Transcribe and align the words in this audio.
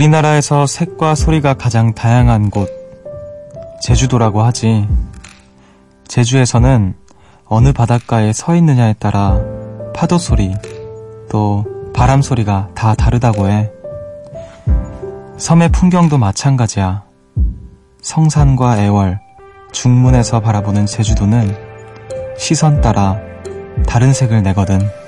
우리나라에서 0.00 0.66
색과 0.66 1.14
소리가 1.14 1.52
가장 1.52 1.92
다양한 1.92 2.48
곳, 2.48 2.70
제주도라고 3.82 4.42
하지. 4.42 4.88
제주에서는 6.08 6.94
어느 7.44 7.72
바닷가에 7.74 8.32
서 8.32 8.56
있느냐에 8.56 8.94
따라 8.94 9.38
파도 9.94 10.16
소리, 10.16 10.54
또 11.28 11.66
바람 11.92 12.22
소리가 12.22 12.70
다 12.74 12.94
다르다고 12.94 13.50
해. 13.50 13.70
섬의 15.36 15.68
풍경도 15.68 16.16
마찬가지야. 16.16 17.02
성산과 18.00 18.82
애월, 18.82 19.20
중문에서 19.70 20.40
바라보는 20.40 20.86
제주도는 20.86 21.54
시선 22.38 22.80
따라 22.80 23.18
다른 23.86 24.14
색을 24.14 24.42
내거든. 24.44 24.99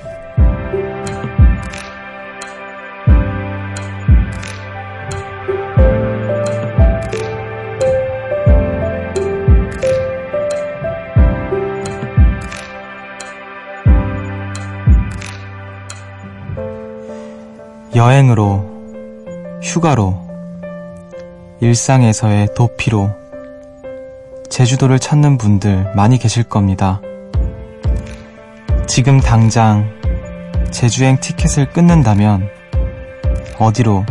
여행으로, 18.03 18.65
휴가로, 19.63 20.19
일상에서의 21.61 22.49
도피로, 22.57 23.09
제주도를 24.51 24.99
찾는 24.99 25.39
분들 25.39 25.93
많이 25.95 26.19
계실 26.19 26.43
겁니다. 26.43 27.01
지금 28.89 29.21
당장 29.21 29.89
제주행 30.73 31.21
티켓을 31.21 31.71
끊는다면 31.71 32.49
어디로 33.61 34.05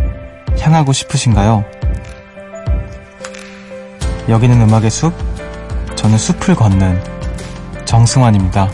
향하고 0.58 0.94
싶으신가요? 0.94 1.66
여기는 4.30 4.62
음악의 4.62 4.90
숲, 4.90 5.14
저는 5.96 6.18
숲을 6.18 6.56
걷는 6.56 7.04
정승환입니다. 7.84 8.70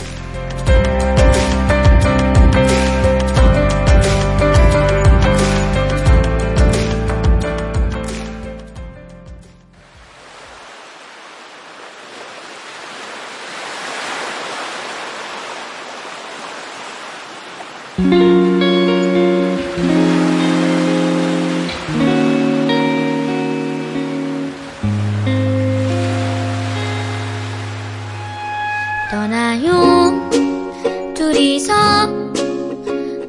둘이서 31.28 32.08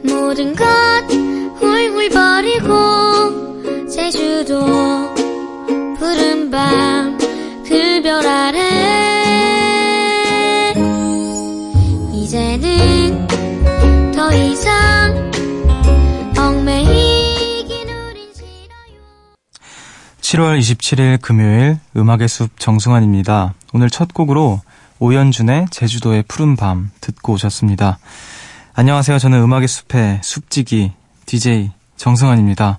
모든 0.04 0.54
것 0.54 0.64
훌훌 1.58 2.08
버리고 2.10 3.88
제주도 3.88 4.64
푸른 5.98 6.48
밤 6.48 7.18
그별 7.64 8.24
아래 8.24 8.60
이제는 12.12 13.26
더 14.12 14.32
이상 14.32 15.32
얽매이긴 16.38 17.88
우린 17.88 18.32
싫어요 18.32 19.00
7월 20.20 20.60
27일 20.60 21.20
금요일 21.20 21.80
음악의 21.96 22.28
숲 22.28 22.60
정승환입니다. 22.60 23.54
오늘 23.72 23.90
첫 23.90 24.14
곡으로 24.14 24.60
오연준의 25.00 25.66
제주도의 25.70 26.24
푸른 26.26 26.56
밤 26.56 26.90
듣고 27.00 27.34
오셨습니다. 27.34 27.98
안녕하세요. 28.74 29.18
저는 29.18 29.40
음악의 29.40 29.68
숲의 29.68 30.20
숲지기 30.22 30.92
DJ 31.26 31.70
정승환입니다. 31.96 32.78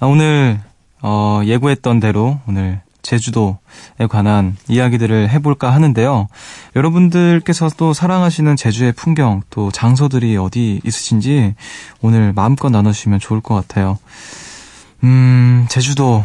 아, 0.00 0.06
오늘 0.06 0.60
어, 1.00 1.40
예고했던 1.44 2.00
대로 2.00 2.40
오늘 2.46 2.82
제주도에 3.00 4.06
관한 4.10 4.56
이야기들을 4.68 5.30
해볼까 5.30 5.72
하는데요. 5.72 6.28
여러분들께서도 6.74 7.94
사랑하시는 7.94 8.56
제주의 8.56 8.92
풍경 8.92 9.42
또 9.48 9.70
장소들이 9.70 10.36
어디 10.36 10.80
있으신지 10.84 11.54
오늘 12.02 12.32
마음껏 12.34 12.68
나눠주시면 12.68 13.20
좋을 13.20 13.40
것 13.40 13.54
같아요. 13.54 13.98
음, 15.04 15.66
제주도 15.70 16.24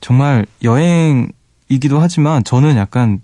정말 0.00 0.46
여행이기도 0.62 1.98
하지만 1.98 2.44
저는 2.44 2.76
약간 2.76 3.20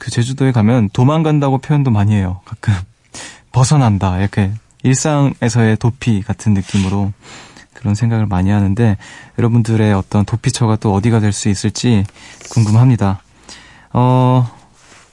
그 0.00 0.10
제주도에 0.10 0.50
가면 0.50 0.88
도망간다고 0.94 1.58
표현도 1.58 1.90
많이 1.90 2.14
해요. 2.14 2.40
가끔 2.46 2.74
벗어난다 3.52 4.18
이렇게 4.18 4.50
일상에서의 4.82 5.76
도피 5.76 6.22
같은 6.22 6.54
느낌으로 6.54 7.12
그런 7.74 7.94
생각을 7.94 8.24
많이 8.26 8.48
하는데 8.50 8.96
여러분들의 9.38 9.92
어떤 9.92 10.24
도피처가 10.24 10.76
또 10.76 10.94
어디가 10.94 11.20
될 11.20 11.32
수 11.32 11.50
있을지 11.50 12.04
궁금합니다. 12.50 13.22
어, 13.92 14.50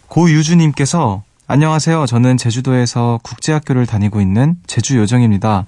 고유주님께서 0.07 1.21
안녕하세요. 1.47 2.05
저는 2.05 2.37
제주도에서 2.37 3.19
국제학교를 3.23 3.85
다니고 3.85 4.21
있는 4.21 4.55
제주요정입니다. 4.67 5.65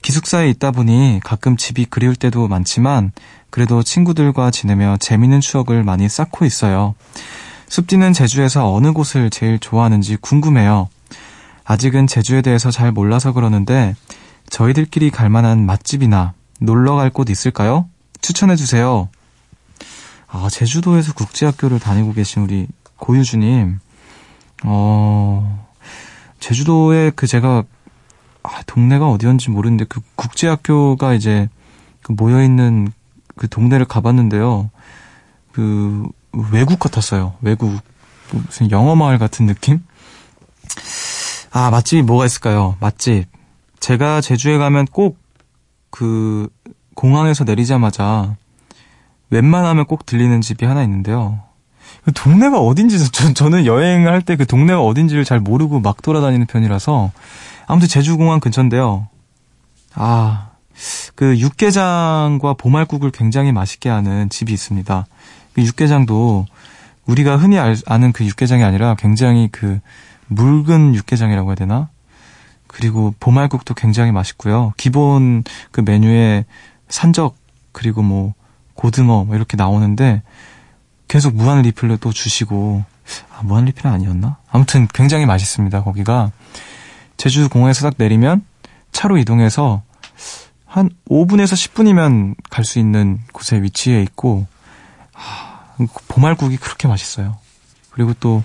기숙사에 0.00 0.48
있다 0.48 0.70
보니 0.70 1.20
가끔 1.22 1.58
집이 1.58 1.86
그리울 1.86 2.16
때도 2.16 2.48
많지만 2.48 3.12
그래도 3.50 3.82
친구들과 3.82 4.50
지내며 4.50 4.96
재밌는 4.98 5.42
추억을 5.42 5.84
많이 5.84 6.08
쌓고 6.08 6.46
있어요. 6.46 6.94
숲디는 7.70 8.12
제주에서 8.12 8.74
어느 8.74 8.92
곳을 8.92 9.30
제일 9.30 9.60
좋아하는지 9.60 10.16
궁금해요. 10.16 10.88
아직은 11.64 12.08
제주에 12.08 12.42
대해서 12.42 12.72
잘 12.72 12.90
몰라서 12.90 13.32
그러는데 13.32 13.94
저희들끼리 14.50 15.10
갈 15.10 15.30
만한 15.30 15.64
맛집이나 15.66 16.34
놀러 16.58 16.96
갈 16.96 17.10
곳 17.10 17.30
있을까요? 17.30 17.88
추천해 18.20 18.56
주세요. 18.56 19.08
아, 20.26 20.48
제주도에서 20.50 21.14
국제학교를 21.14 21.78
다니고 21.78 22.12
계신 22.12 22.42
우리 22.42 22.66
고유주님. 22.96 23.78
어, 24.64 25.68
제주도에 26.40 27.12
그 27.14 27.28
제가 27.28 27.62
아, 28.42 28.62
동네가 28.66 29.08
어디였는지 29.08 29.50
모르는데 29.50 29.84
그 29.84 30.00
국제학교가 30.16 31.14
이제 31.14 31.48
그 32.02 32.12
모여있는 32.12 32.92
그 33.36 33.48
동네를 33.48 33.86
가봤는데요. 33.86 34.70
그 35.52 36.08
외국 36.32 36.78
같았어요. 36.78 37.34
외국 37.40 37.78
무슨 38.32 38.70
영어 38.70 38.94
마을 38.94 39.18
같은 39.18 39.46
느낌? 39.46 39.82
아 41.52 41.70
맛집이 41.70 42.02
뭐가 42.02 42.26
있을까요? 42.26 42.76
맛집 42.80 43.26
제가 43.80 44.20
제주에 44.20 44.58
가면 44.58 44.86
꼭 44.86 45.18
그 45.90 46.48
공항에서 46.94 47.44
내리자마자 47.44 48.36
웬만하면 49.30 49.84
꼭 49.86 50.06
들리는 50.06 50.40
집이 50.40 50.64
하나 50.64 50.82
있는데요. 50.84 51.40
그 52.04 52.12
동네가 52.12 52.58
어딘지 52.60 52.98
저, 53.10 53.32
저는 53.34 53.66
여행을 53.66 54.10
할 54.10 54.22
때 54.22 54.36
그 54.36 54.46
동네가 54.46 54.80
어딘지를 54.80 55.24
잘 55.24 55.40
모르고 55.40 55.80
막 55.80 56.00
돌아다니는 56.02 56.46
편이라서 56.46 57.10
아무튼 57.66 57.88
제주공항 57.88 58.40
근처인데요. 58.40 59.08
아, 59.94 60.50
그 61.14 61.38
육개장과 61.38 62.54
보말국을 62.54 63.10
굉장히 63.10 63.52
맛있게 63.52 63.88
하는 63.88 64.28
집이 64.30 64.52
있습니다. 64.52 65.06
그 65.54 65.62
육개장도 65.62 66.46
우리가 67.06 67.36
흔히 67.36 67.58
알, 67.58 67.76
아는 67.86 68.12
그 68.12 68.24
육개장이 68.24 68.62
아니라 68.62 68.94
굉장히 68.94 69.48
그 69.50 69.80
묽은 70.28 70.94
육개장이라고 70.94 71.50
해야 71.50 71.54
되나? 71.56 71.88
그리고 72.66 73.14
보말국도 73.18 73.74
굉장히 73.74 74.12
맛있고요. 74.12 74.72
기본 74.76 75.42
그 75.72 75.80
메뉴에 75.80 76.44
산적 76.88 77.36
그리고 77.72 78.02
뭐 78.02 78.34
고등어 78.74 79.24
뭐 79.24 79.34
이렇게 79.34 79.56
나오는데 79.56 80.22
계속 81.08 81.34
무한 81.34 81.62
리필로 81.62 81.96
또 81.96 82.12
주시고 82.12 82.84
아, 83.36 83.42
무한 83.42 83.64
리필은 83.64 83.90
아니었나? 83.90 84.36
아무튼 84.50 84.86
굉장히 84.94 85.26
맛있습니다. 85.26 85.82
거기가 85.82 86.30
제주 87.16 87.48
공항에서 87.48 87.82
딱 87.82 87.94
내리면 87.96 88.44
차로 88.92 89.18
이동해서 89.18 89.82
한 90.64 90.90
5분에서 91.08 91.54
10분이면 91.54 92.36
갈 92.48 92.64
수 92.64 92.78
있는 92.78 93.18
곳에 93.32 93.60
위치해 93.60 94.00
있고 94.02 94.46
아, 94.46 94.59
보말국이 96.08 96.56
그렇게 96.56 96.88
맛있어요. 96.88 97.36
그리고 97.90 98.14
또 98.14 98.42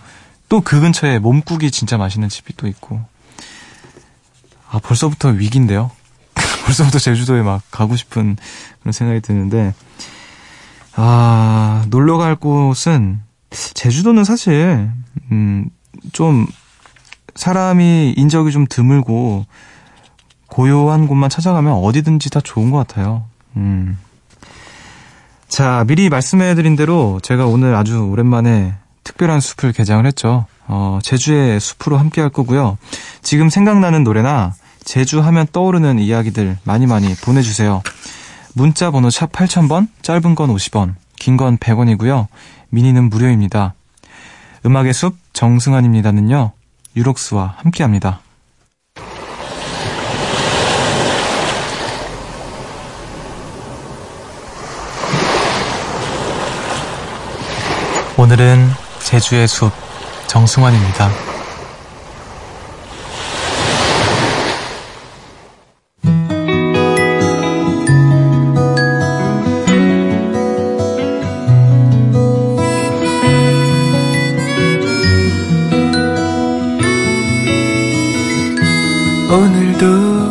또 0.48 0.62
그 0.62 0.80
근처에 0.80 1.18
몸국이 1.18 1.72
진짜 1.72 1.98
맛있는 1.98 2.30
집이 2.30 2.54
또 2.56 2.68
있고 2.68 3.02
아 4.70 4.80
벌써부터 4.80 5.30
위기인데요. 5.30 5.90
벌써부터 6.66 7.00
제주도에 7.00 7.42
막 7.42 7.64
가고 7.72 7.96
싶은 7.96 8.38
그런 8.82 8.92
생각이 8.92 9.22
드는데 9.22 9.74
아 10.96 11.84
놀러 11.90 12.18
갈 12.18 12.36
곳은 12.36 13.22
제주도는 13.50 14.24
사실 14.24 14.92
음 15.32 15.70
좀 16.12 16.46
사람이 17.36 18.14
인적이 18.16 18.52
좀 18.52 18.66
드물고 18.70 19.46
고요한 20.48 21.08
곳만 21.08 21.30
찾아가면 21.30 21.74
어디든지 21.74 22.30
다 22.30 22.40
좋은 22.42 22.70
것 22.72 22.78
같아요. 22.78 23.26
음. 23.56 23.98
자, 25.56 25.86
미리 25.88 26.10
말씀해드린 26.10 26.76
대로 26.76 27.22
제가 27.24 27.46
오늘 27.46 27.76
아주 27.76 28.10
오랜만에 28.10 28.74
특별한 29.06 29.40
숲을 29.40 29.72
개장을 29.72 30.06
했죠. 30.06 30.46
어, 30.68 31.00
제주의 31.02 31.62
숲으로 31.62 31.98
함께 31.98 32.20
할 32.20 32.30
거고요. 32.30 32.78
지금 33.22 33.48
생각나는 33.50 34.04
노래나 34.04 34.54
제주 34.84 35.22
하면 35.22 35.48
떠오르는 35.54 36.00
이야기들 36.00 36.58
많이 36.66 36.88
많이 36.88 37.16
보내주세요. 37.16 37.82
문자 38.54 38.92
번호 38.92 39.10
샵 39.10 39.32
8000번, 39.32 39.88
짧은 40.02 40.36
건 40.36 40.50
50원, 40.54 40.96
긴 41.16 41.38
건 41.38 41.58
100원이고요. 41.58 42.28
미니는 42.70 43.10
무료입니다. 43.10 43.76
음악의 44.66 44.94
숲 44.94 45.16
정승환입니다는요. 45.32 46.52
유록스와 46.98 47.56
함께 47.60 47.82
합니다. 47.82 48.20
오늘은 58.18 58.70
제주의 59.00 59.46
숲 59.46 59.74
정승환입니다. 60.28 61.12
오늘도 79.30 79.86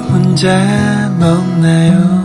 혼자 0.09 0.49
먹나요? 1.19 2.24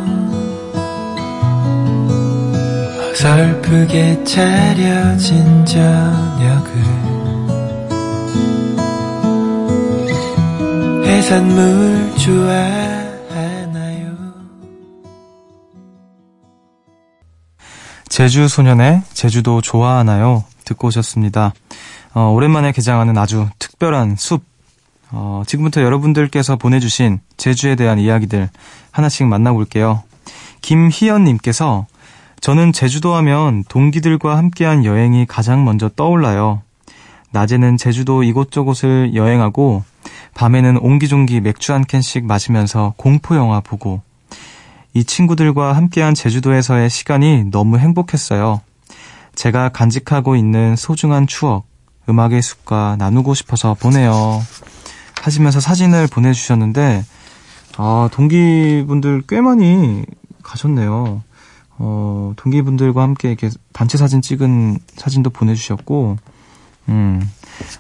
어설프게 3.19 4.24
차려진 4.24 5.66
저녁을 5.66 6.71
해산물 11.06 12.16
좋아하나요? 12.18 13.27
제주 18.07 18.48
소년의 18.48 19.01
제주도 19.12 19.60
좋아하나요? 19.60 20.45
듣고 20.63 20.88
오셨습니다. 20.88 21.51
어, 22.13 22.22
오랜만에 22.30 22.72
개장하는 22.72 23.18
아주 23.18 23.50
특별한 23.60 24.15
숲. 24.15 24.45
어, 25.12 25.44
지금부터 25.45 25.81
여러분들께서 25.81 26.56
보내주신 26.56 27.19
제주에 27.36 27.75
대한 27.75 28.00
이야기들 28.00 28.48
하나씩 28.92 29.27
만나볼게요. 29.27 30.04
김희연님께서 30.62 31.86
저는 32.41 32.71
제주도 32.74 33.15
하면 33.15 33.63
동기들과 33.68 34.38
함께한 34.38 34.86
여행이 34.86 35.25
가장 35.25 35.65
먼저 35.65 35.89
떠올라요. 35.89 36.62
낮에는 37.31 37.77
제주도 37.77 38.24
이곳저곳을 38.24 39.13
여행하고 39.13 39.83
밤에는 40.33 40.77
옹기종기 40.77 41.41
맥주 41.41 41.74
한 41.74 41.83
캔씩 41.83 42.25
마시면서 42.25 42.94
공포 42.97 43.36
영화 43.36 43.59
보고 43.59 44.01
이 44.94 45.03
친구들과 45.03 45.75
함께한 45.75 46.15
제주도에서의 46.15 46.89
시간이 46.89 47.51
너무 47.51 47.77
행복했어요. 47.77 48.62
제가 49.36 49.69
간직하고 49.69 50.36
있는 50.36 50.75
소중한 50.75 51.27
추억, 51.27 51.65
음악의 52.09 52.41
숲과 52.41 52.95
나누고 52.97 53.36
싶어서 53.36 53.75
보내요. 53.75 54.41
하시면서 55.21 55.59
사진을 55.59 56.07
보내주셨는데, 56.07 57.06
아, 57.77 58.09
동기분들 58.12 59.24
꽤 59.27 59.41
많이 59.41 60.03
가셨네요. 60.41 61.21
어, 61.79 62.33
동기분들과 62.35 63.01
함께 63.01 63.29
이렇게 63.29 63.49
단체 63.73 63.97
사진 63.97 64.21
찍은 64.21 64.79
사진도 64.95 65.29
보내주셨고, 65.29 66.17
음, 66.89 67.31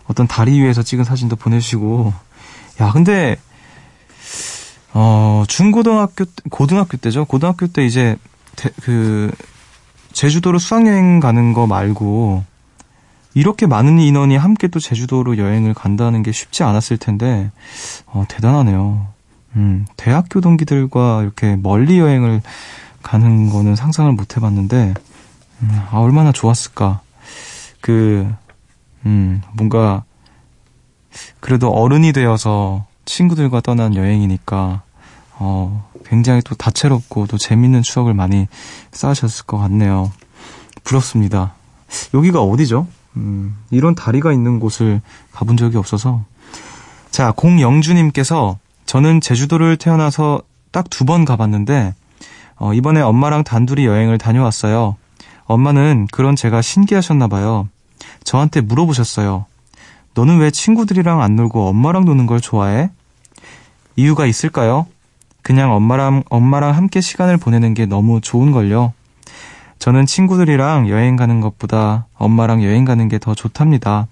어떤 0.07 0.25
다리 0.27 0.59
위에서 0.59 0.83
찍은 0.83 1.03
사진도 1.03 1.35
보내주시고, 1.35 2.13
야, 2.81 2.91
근데, 2.91 3.37
어, 4.93 5.43
중고등학교, 5.47 6.25
때- 6.25 6.31
고등학교 6.49 6.97
때죠? 6.97 7.25
고등학교 7.25 7.67
때 7.67 7.85
이제, 7.85 8.15
대- 8.55 8.69
그, 8.81 9.31
제주도로 10.13 10.59
수학여행 10.59 11.19
가는 11.19 11.53
거 11.53 11.67
말고, 11.67 12.43
이렇게 13.35 13.67
많은 13.67 13.99
인원이 13.99 14.37
함께 14.37 14.67
또 14.69 14.79
제주도로 14.79 15.37
여행을 15.37 15.73
간다는 15.73 16.23
게 16.23 16.31
쉽지 16.31 16.63
않았을 16.63 16.97
텐데, 16.97 17.51
어, 18.07 18.25
대단하네요. 18.27 19.07
음, 19.55 19.85
대학교 19.97 20.41
동기들과 20.41 21.21
이렇게 21.23 21.55
멀리 21.55 21.99
여행을 21.99 22.41
가는 23.03 23.49
거는 23.49 23.75
상상을 23.75 24.11
못 24.13 24.35
해봤는데, 24.37 24.93
음, 25.61 25.81
아, 25.91 25.97
얼마나 25.97 26.31
좋았을까. 26.31 27.01
그, 27.81 28.31
음, 29.05 29.41
뭔가, 29.53 30.03
그래도 31.39 31.69
어른이 31.71 32.13
되어서 32.13 32.85
친구들과 33.05 33.61
떠난 33.61 33.95
여행이니까, 33.95 34.81
어, 35.41 35.89
굉장히 36.05 36.41
또 36.45 36.55
다채롭고 36.55 37.27
또 37.27 37.37
재밌는 37.37 37.81
추억을 37.81 38.13
많이 38.13 38.47
쌓으셨을 38.91 39.45
것 39.45 39.57
같네요. 39.57 40.11
부럽습니다. 40.83 41.53
여기가 42.13 42.41
어디죠? 42.41 42.87
음, 43.15 43.57
이런 43.71 43.95
다리가 43.95 44.31
있는 44.33 44.59
곳을 44.59 45.01
가본 45.31 45.57
적이 45.57 45.77
없어서. 45.77 46.23
자, 47.09 47.31
공영주님께서 47.31 48.59
저는 48.85 49.21
제주도를 49.21 49.77
태어나서 49.77 50.41
딱 50.71 50.89
두 50.89 51.05
번 51.05 51.25
가봤는데, 51.25 51.95
어, 52.59 52.73
이번에 52.73 53.01
엄마랑 53.01 53.43
단둘이 53.43 53.85
여행을 53.85 54.17
다녀왔어요. 54.17 54.97
엄마는 55.45 56.07
그런 56.11 56.35
제가 56.35 56.61
신기하셨나봐요. 56.61 57.69
저한테 58.23 58.61
물어보셨어요. 58.61 59.45
너는 60.13 60.39
왜 60.39 60.51
친구들이랑 60.51 61.21
안 61.21 61.35
놀고 61.35 61.67
엄마랑 61.69 62.05
노는 62.05 62.27
걸 62.27 62.41
좋아해? 62.41 62.89
이유가 63.95 64.25
있을까요? 64.25 64.85
그냥 65.41 65.73
엄마랑, 65.73 66.23
엄마랑 66.29 66.75
함께 66.75 67.01
시간을 67.01 67.37
보내는 67.37 67.73
게 67.73 67.85
너무 67.85 68.21
좋은걸요. 68.21 68.93
저는 69.79 70.05
친구들이랑 70.05 70.89
여행 70.89 71.15
가는 71.15 71.39
것보다 71.39 72.05
엄마랑 72.17 72.63
여행 72.63 72.83
가는 72.83 73.07
게 73.07 73.17
더 73.17 73.33
좋답니다. 73.33 74.07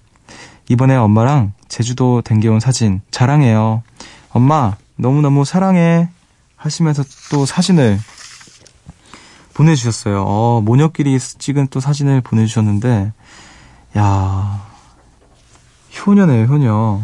이번에 0.69 0.95
엄마랑 0.95 1.53
제주도 1.67 2.21
댕겨온 2.21 2.59
사진 2.61 3.01
자랑해요. 3.11 3.83
엄마, 4.31 4.75
너무너무 4.95 5.43
사랑해. 5.45 6.09
하시면서 6.55 7.03
또 7.31 7.45
사진을 7.45 7.99
보내주셨어요. 9.57 10.23
어, 10.23 10.61
모녀끼리 10.61 11.17
찍은 11.19 11.67
또 11.69 11.79
사진을 11.79 12.21
보내주셨는데, 12.21 13.11
야 13.97 14.67
효녀네요, 15.97 16.45
효녀. 16.45 17.01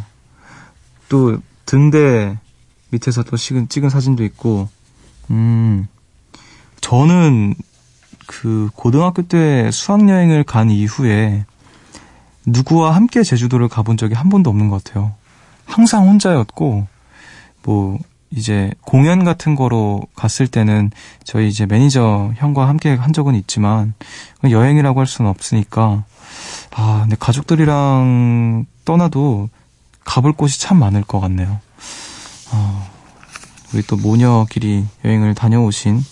또 1.09 1.37
등대 1.65 2.37
밑에서 2.91 3.23
또 3.23 3.37
찍은, 3.37 3.69
찍은 3.69 3.89
사진도 3.89 4.23
있고, 4.23 4.69
음, 5.31 5.87
저는 6.79 7.55
그 8.27 8.69
고등학교 8.75 9.23
때 9.23 9.71
수학여행을 9.71 10.43
간 10.43 10.69
이후에 10.69 11.45
누구와 12.45 12.95
함께 12.95 13.23
제주도를 13.23 13.67
가본 13.67 13.97
적이 13.97 14.13
한 14.13 14.29
번도 14.29 14.49
없는 14.51 14.69
것 14.69 14.83
같아요. 14.83 15.13
항상 15.65 16.07
혼자였고, 16.07 16.87
뭐, 17.63 17.99
이제 18.35 18.71
공연 18.81 19.23
같은 19.23 19.55
거로 19.55 20.01
갔을 20.15 20.47
때는 20.47 20.91
저희 21.23 21.47
이제 21.47 21.65
매니저 21.65 22.33
형과 22.35 22.67
함께 22.67 22.93
한 22.95 23.13
적은 23.13 23.35
있지만, 23.35 23.93
여행이라고 24.43 24.99
할 24.99 25.07
수는 25.07 25.29
없으니까, 25.29 26.03
아, 26.75 26.99
근데 27.01 27.15
가족들이랑 27.19 28.65
떠나도 28.85 29.49
가볼 30.03 30.33
곳이 30.33 30.59
참 30.59 30.79
많을 30.79 31.03
것 31.03 31.19
같네요. 31.19 31.59
어, 32.51 32.89
우리 33.73 33.83
또 33.83 33.95
모녀끼리 33.95 34.85
여행을 35.05 35.35
다녀오신 35.35 36.03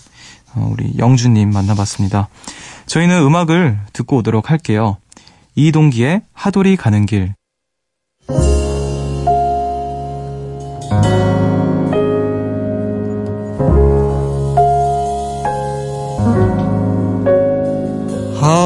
어, 0.54 0.70
우리 0.72 0.94
영주님 0.98 1.50
만나봤습니다. 1.50 2.28
저희는 2.86 3.22
음악을 3.22 3.78
듣고 3.92 4.18
오도록 4.18 4.50
할게요. 4.50 4.96
이동기의 5.54 6.22
하돌이 6.32 6.76
가는 6.76 7.06
길. 7.06 7.34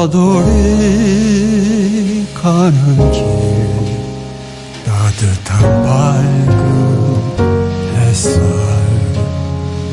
하돌이 0.07 0.47
가는 2.33 3.11
길 3.11 3.25
따뜻한 4.85 5.83
밝은 5.83 6.55
햇살 7.97 8.41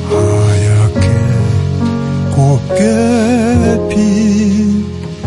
하얗게 0.09 1.07
곱게 2.31 2.79
핀 3.91 4.87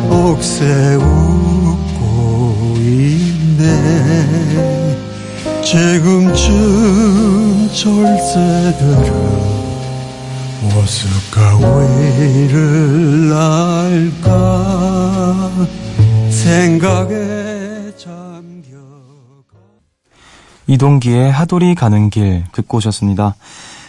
옥새 0.09 0.95
웃고 0.95 2.75
있네. 2.79 3.65
지금쯤 5.65 6.53
철새들은 7.73 9.11
어 10.63 10.65
서가 11.37 11.77
왜 11.77 11.87
어디를 12.17 13.29
날까 13.29 14.17
생각에 16.31 17.93
잠겨 17.95 18.77
이동기의 20.65 21.31
하돌이 21.31 21.75
가는 21.75 22.09
길 22.09 22.43
듣고 22.51 22.77
오셨습니다. 22.77 23.35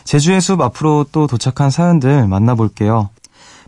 제주의 0.04 0.40
숲 0.40 0.60
앞으로 0.60 1.06
또 1.10 1.26
도착한 1.26 1.70
사연들 1.70 2.28
만나볼게요. 2.28 3.08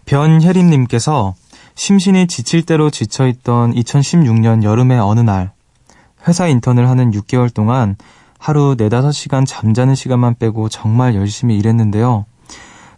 변혜림님께서 0.04 1.34
심신이 1.74 2.26
지칠 2.26 2.64
대로 2.64 2.90
지쳐있던 2.90 3.74
2016년 3.74 4.62
여름의 4.62 4.98
어느 5.00 5.20
날 5.20 5.52
회사 6.28 6.46
인턴을 6.46 6.88
하는 6.88 7.12
6개월 7.12 7.52
동안 7.52 7.96
하루 8.38 8.76
4, 8.78 8.88
5시간 8.88 9.46
잠자는 9.46 9.94
시간만 9.94 10.36
빼고 10.38 10.68
정말 10.68 11.14
열심히 11.14 11.56
일했는데요. 11.58 12.26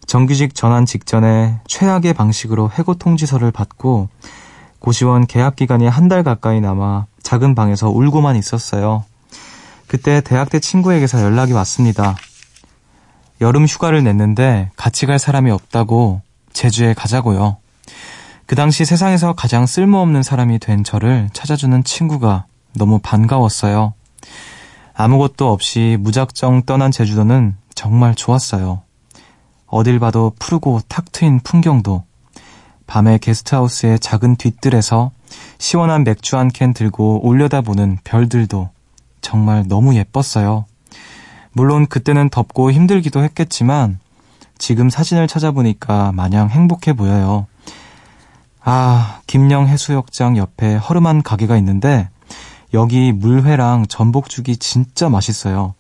정규직 0.06 0.54
전환 0.54 0.85
직전에 0.87 1.61
최악의 1.66 2.14
방식으로 2.14 2.71
해고 2.71 2.94
통지서를 2.94 3.50
받고 3.50 4.09
고시원 4.78 5.26
계약 5.26 5.56
기간이 5.56 5.87
한 5.87 6.09
달 6.09 6.23
가까이 6.23 6.61
남아 6.61 7.06
작은 7.23 7.54
방에서 7.54 7.88
울고만 7.88 8.37
있었어요. 8.37 9.04
그때 9.87 10.21
대학 10.21 10.50
때 10.50 10.59
친구에게서 10.59 11.23
연락이 11.23 11.52
왔습니다. 11.52 12.16
여름 13.40 13.64
휴가를 13.66 14.02
냈는데 14.04 14.71
같이 14.76 15.06
갈 15.06 15.18
사람이 15.18 15.50
없다고 15.50 16.21
제주에 16.52 16.94
가자고요. 16.94 17.56
그 18.47 18.54
당시 18.56 18.85
세상에서 18.85 19.35
가장 19.35 19.66
쓸모없는 19.66 20.23
사람이 20.23 20.59
된 20.59 20.85
저를 20.85 21.30
찾아주는 21.32 21.85
친구가 21.85 22.44
너무 22.75 22.99
반가웠어요. 22.99 23.94
아무것도 24.94 25.50
없이 25.50 25.97
무작정 26.00 26.62
떠난 26.64 26.90
제주도는 26.90 27.56
정말 27.75 28.14
좋았어요. 28.14 28.82
어딜 29.72 29.98
봐도 29.98 30.32
푸르고 30.38 30.82
탁 30.86 31.10
트인 31.12 31.40
풍경도 31.40 32.04
밤에 32.86 33.16
게스트하우스의 33.16 33.98
작은 34.00 34.36
뒤뜰에서 34.36 35.12
시원한 35.58 36.04
맥주 36.04 36.36
한 36.36 36.50
캔 36.50 36.74
들고 36.74 37.26
올려다보는 37.26 37.96
별들도 38.04 38.68
정말 39.22 39.64
너무 39.66 39.94
예뻤어요. 39.96 40.66
물론 41.52 41.86
그때는 41.86 42.28
덥고 42.28 42.70
힘들기도 42.70 43.24
했겠지만 43.24 43.98
지금 44.58 44.90
사진을 44.90 45.26
찾아보니까 45.26 46.12
마냥 46.12 46.50
행복해 46.50 46.92
보여요. 46.92 47.46
아, 48.62 49.20
김영 49.26 49.68
해수욕장 49.68 50.36
옆에 50.36 50.74
허름한 50.76 51.22
가게가 51.22 51.56
있는데 51.56 52.10
여기 52.74 53.10
물회랑 53.12 53.86
전복죽이 53.86 54.58
진짜 54.58 55.08
맛있어요. 55.08 55.74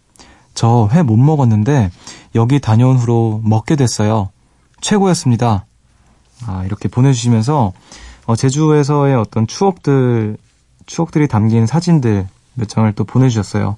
저 0.54 0.88
회 0.92 1.02
못 1.02 1.16
먹었는데 1.16 1.90
여기 2.34 2.60
다녀온 2.60 2.96
후로 2.96 3.40
먹게 3.44 3.76
됐어요. 3.76 4.30
최고였습니다. 4.80 5.66
아, 6.46 6.64
이렇게 6.64 6.88
보내주시면서 6.88 7.72
어, 8.26 8.36
제주에서의 8.36 9.14
어떤 9.16 9.46
추억들, 9.46 10.36
추억들이 10.86 11.28
담긴 11.28 11.66
사진들 11.66 12.26
몇 12.54 12.68
장을 12.68 12.90
또 12.92 13.04
보내주셨어요. 13.04 13.76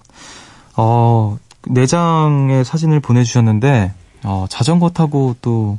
어, 0.77 1.39
네 1.67 1.87
장의 1.87 2.65
사진을 2.65 3.01
보내주셨는데, 3.01 3.93
어, 4.25 4.47
자전거 4.51 4.91
타고 4.91 5.35
또, 5.41 5.79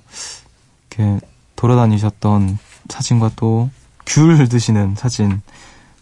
이렇게 0.89 1.19
돌아다니셨던 1.55 2.57
사진과 2.89 3.31
또, 3.35 3.69
귤 4.05 4.47
드시는 4.47 4.95
사진, 4.95 5.41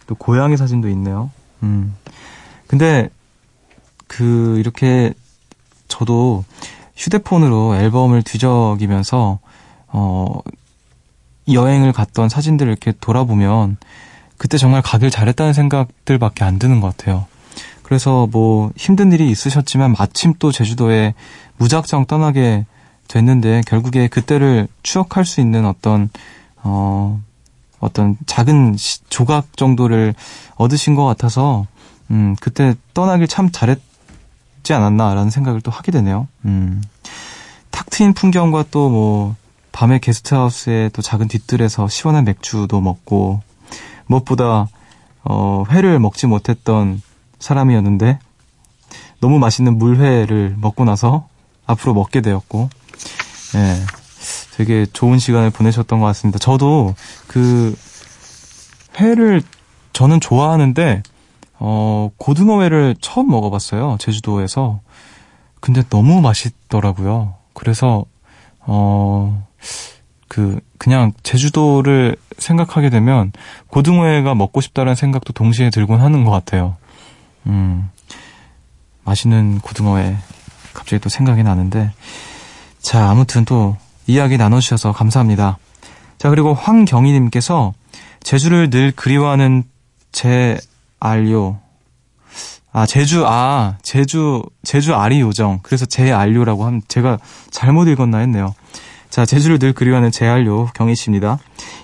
또 0.07 0.15
고양이 0.15 0.55
사진도 0.55 0.87
있네요. 0.89 1.31
음. 1.63 1.95
근데, 2.67 3.09
그, 4.07 4.57
이렇게, 4.59 5.13
저도 5.87 6.43
휴대폰으로 6.95 7.75
앨범을 7.75 8.23
뒤적이면서, 8.23 9.39
어, 9.87 10.39
여행을 11.51 11.91
갔던 11.91 12.29
사진들을 12.29 12.71
이렇게 12.71 12.93
돌아보면, 12.99 13.77
그때 14.37 14.57
정말 14.57 14.81
가길 14.81 15.09
잘했다는 15.09 15.53
생각들밖에 15.53 16.43
안 16.43 16.59
드는 16.59 16.81
것 16.81 16.95
같아요. 16.95 17.25
그래서 17.83 18.27
뭐 18.31 18.71
힘든 18.75 19.11
일이 19.11 19.29
있으셨지만 19.29 19.93
마침 19.97 20.33
또 20.39 20.51
제주도에 20.51 21.13
무작정 21.57 22.05
떠나게 22.07 22.65
됐는데 23.07 23.61
결국에 23.67 24.07
그때를 24.07 24.67
추억할 24.81 25.25
수 25.25 25.41
있는 25.41 25.65
어떤 25.65 26.09
어 26.63 27.21
어떤 27.79 28.17
작은 28.25 28.77
시, 28.77 29.03
조각 29.09 29.55
정도를 29.57 30.15
얻으신 30.55 30.95
것 30.95 31.05
같아서 31.05 31.67
음 32.09 32.35
그때 32.39 32.73
떠나길 32.93 33.27
참 33.27 33.49
잘했 33.51 33.79
지 34.63 34.73
않았나라는 34.73 35.29
생각을 35.29 35.61
또 35.61 35.71
하게 35.71 35.91
되네요. 35.91 36.27
음 36.45 36.81
탁 37.73 37.89
트인 37.89 38.13
풍경과 38.13 38.65
또 38.71 38.89
뭐 38.89 39.35
밤에 39.71 39.97
게스트하우스의 39.97 40.91
또 40.91 41.01
작은 41.01 41.27
뒤뜰에서 41.27 41.87
시원한 41.87 42.25
맥주도 42.25 42.79
먹고 42.79 43.41
무엇보다 44.05 44.67
어 45.23 45.63
회를 45.71 45.97
먹지 45.99 46.27
못했던 46.27 47.01
사람이었는데 47.39 48.19
너무 49.19 49.39
맛있는 49.39 49.79
물회를 49.79 50.55
먹고 50.59 50.85
나서 50.85 51.27
앞으로 51.65 51.95
먹게 51.95 52.21
되었고 52.21 52.69
예. 53.55 53.83
되게 54.57 54.85
좋은 54.85 55.17
시간을 55.17 55.49
보내셨던 55.49 55.99
것 55.99 56.05
같습니다. 56.05 56.37
저도 56.37 56.93
그 57.25 57.75
회를 58.99 59.41
저는 59.93 60.19
좋아하는데 60.19 61.01
어 61.65 62.09
고등어회를 62.17 62.95
처음 62.99 63.29
먹어봤어요. 63.29 63.97
제주도에서 63.99 64.81
근데 65.61 65.81
너무 65.89 66.21
맛있더라고요. 66.21 67.35
그래서 67.53 68.05
어 68.59 69.43
그 70.33 70.59
그냥 70.79 71.13
제주도를 71.21 72.15
생각하게 72.39 72.89
되면 72.89 73.31
고등어회가 73.67 74.33
먹고 74.33 74.61
싶다는 74.61 74.95
생각도 74.95 75.31
동시에 75.31 75.69
들곤 75.69 76.01
하는 76.01 76.23
것 76.23 76.31
같아요. 76.31 76.75
음, 77.45 77.87
맛있는 79.03 79.59
고등어회 79.59 80.17
갑자기 80.73 80.99
또 80.99 81.09
생각이 81.09 81.43
나는데 81.43 81.91
자 82.79 83.11
아무튼 83.11 83.45
또 83.45 83.77
이야기 84.07 84.37
나눠주셔서 84.37 84.91
감사합니다. 84.91 85.59
자 86.17 86.31
그리고 86.31 86.55
황경희님께서 86.55 87.75
제주를 88.23 88.71
늘 88.71 88.91
그리워하는 88.91 89.65
제 90.11 90.57
알요 91.03 91.59
아 92.71 92.85
제주 92.85 93.25
아 93.27 93.77
제주 93.83 94.41
제주 94.63 94.95
아리 94.95 95.19
요정 95.19 95.59
그래서 95.61 95.85
제 95.85 96.11
알요라고 96.11 96.65
하면 96.65 96.81
제가 96.87 97.19
잘못 97.51 97.87
읽었나 97.87 98.17
했네요. 98.19 98.55
자 99.09 99.25
제주를 99.25 99.59
늘 99.59 99.73
그리워하는 99.73 100.09
제 100.09 100.27
알요 100.27 100.69
경희 100.73 100.95
씨입니다. 100.95 101.37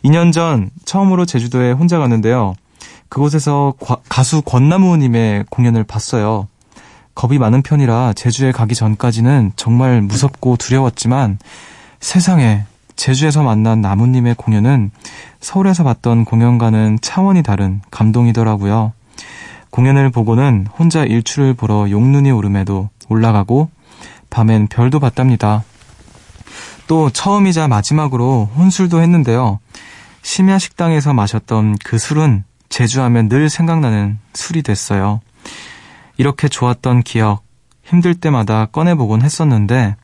2년 0.03 0.33
전 0.33 0.71
처음으로 0.85 1.25
제주도에 1.25 1.73
혼자 1.73 1.99
갔는데요. 1.99 2.55
그곳에서 3.09 3.73
과, 3.79 3.97
가수 4.07 4.41
권나무님의 4.41 5.45
공연을 5.51 5.83
봤어요. 5.83 6.47
겁이 7.13 7.37
많은 7.37 7.61
편이라 7.61 8.13
제주에 8.13 8.51
가기 8.51 8.73
전까지는 8.73 9.51
정말 9.57 10.01
무섭고 10.01 10.55
두려웠지만 10.57 11.37
세상에 11.99 12.63
제주에서 12.95 13.43
만난 13.43 13.81
나무님의 13.81 14.35
공연은 14.35 14.91
서울에서 15.39 15.83
봤던 15.83 16.25
공연과는 16.25 16.99
차원이 17.01 17.43
다른 17.43 17.81
감동이더라고요. 17.91 18.93
공연을 19.69 20.09
보고는 20.09 20.67
혼자 20.77 21.03
일출을 21.03 21.53
보러 21.53 21.89
용눈이 21.89 22.31
오름에도 22.31 22.89
올라가고 23.07 23.69
밤엔 24.29 24.67
별도 24.67 24.99
봤답니다. 24.99 25.63
또 26.87 27.09
처음이자 27.09 27.67
마지막으로 27.67 28.49
혼술도 28.55 29.01
했는데요. 29.01 29.59
심야 30.21 30.57
식당에서 30.57 31.13
마셨던 31.13 31.77
그 31.83 31.97
술은 31.97 32.43
제주하면 32.69 33.29
늘 33.29 33.49
생각나는 33.49 34.19
술이 34.33 34.61
됐어요. 34.63 35.21
이렇게 36.17 36.47
좋았던 36.47 37.03
기억, 37.03 37.43
힘들 37.83 38.13
때마다 38.15 38.65
꺼내보곤 38.65 39.21
했었는데, 39.21 39.95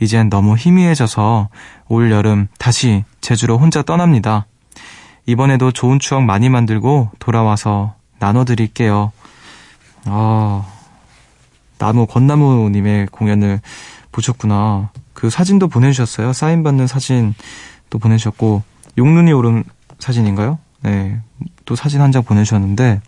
이젠 0.00 0.28
너무 0.28 0.56
희미해져서 0.56 1.48
올 1.88 2.10
여름 2.10 2.48
다시 2.58 3.04
제주로 3.20 3.58
혼자 3.58 3.82
떠납니다. 3.82 4.46
이번에도 5.26 5.70
좋은 5.70 5.98
추억 5.98 6.24
많이 6.24 6.48
만들고 6.48 7.10
돌아와서 7.18 7.94
나눠드릴게요. 8.22 9.10
아, 10.04 10.64
나무, 11.78 12.06
권나무님의 12.06 13.08
공연을 13.08 13.60
보셨구나. 14.12 14.90
그 15.12 15.28
사진도 15.28 15.66
보내주셨어요. 15.66 16.32
사인받는 16.32 16.86
사진도 16.86 17.98
보내주셨고, 18.00 18.62
용눈이 18.96 19.32
오른 19.32 19.64
사진인가요? 19.98 20.58
네. 20.82 21.20
또 21.64 21.74
사진 21.74 22.00
한 22.00 22.12
장 22.12 22.22
보내주셨는데, 22.22 23.00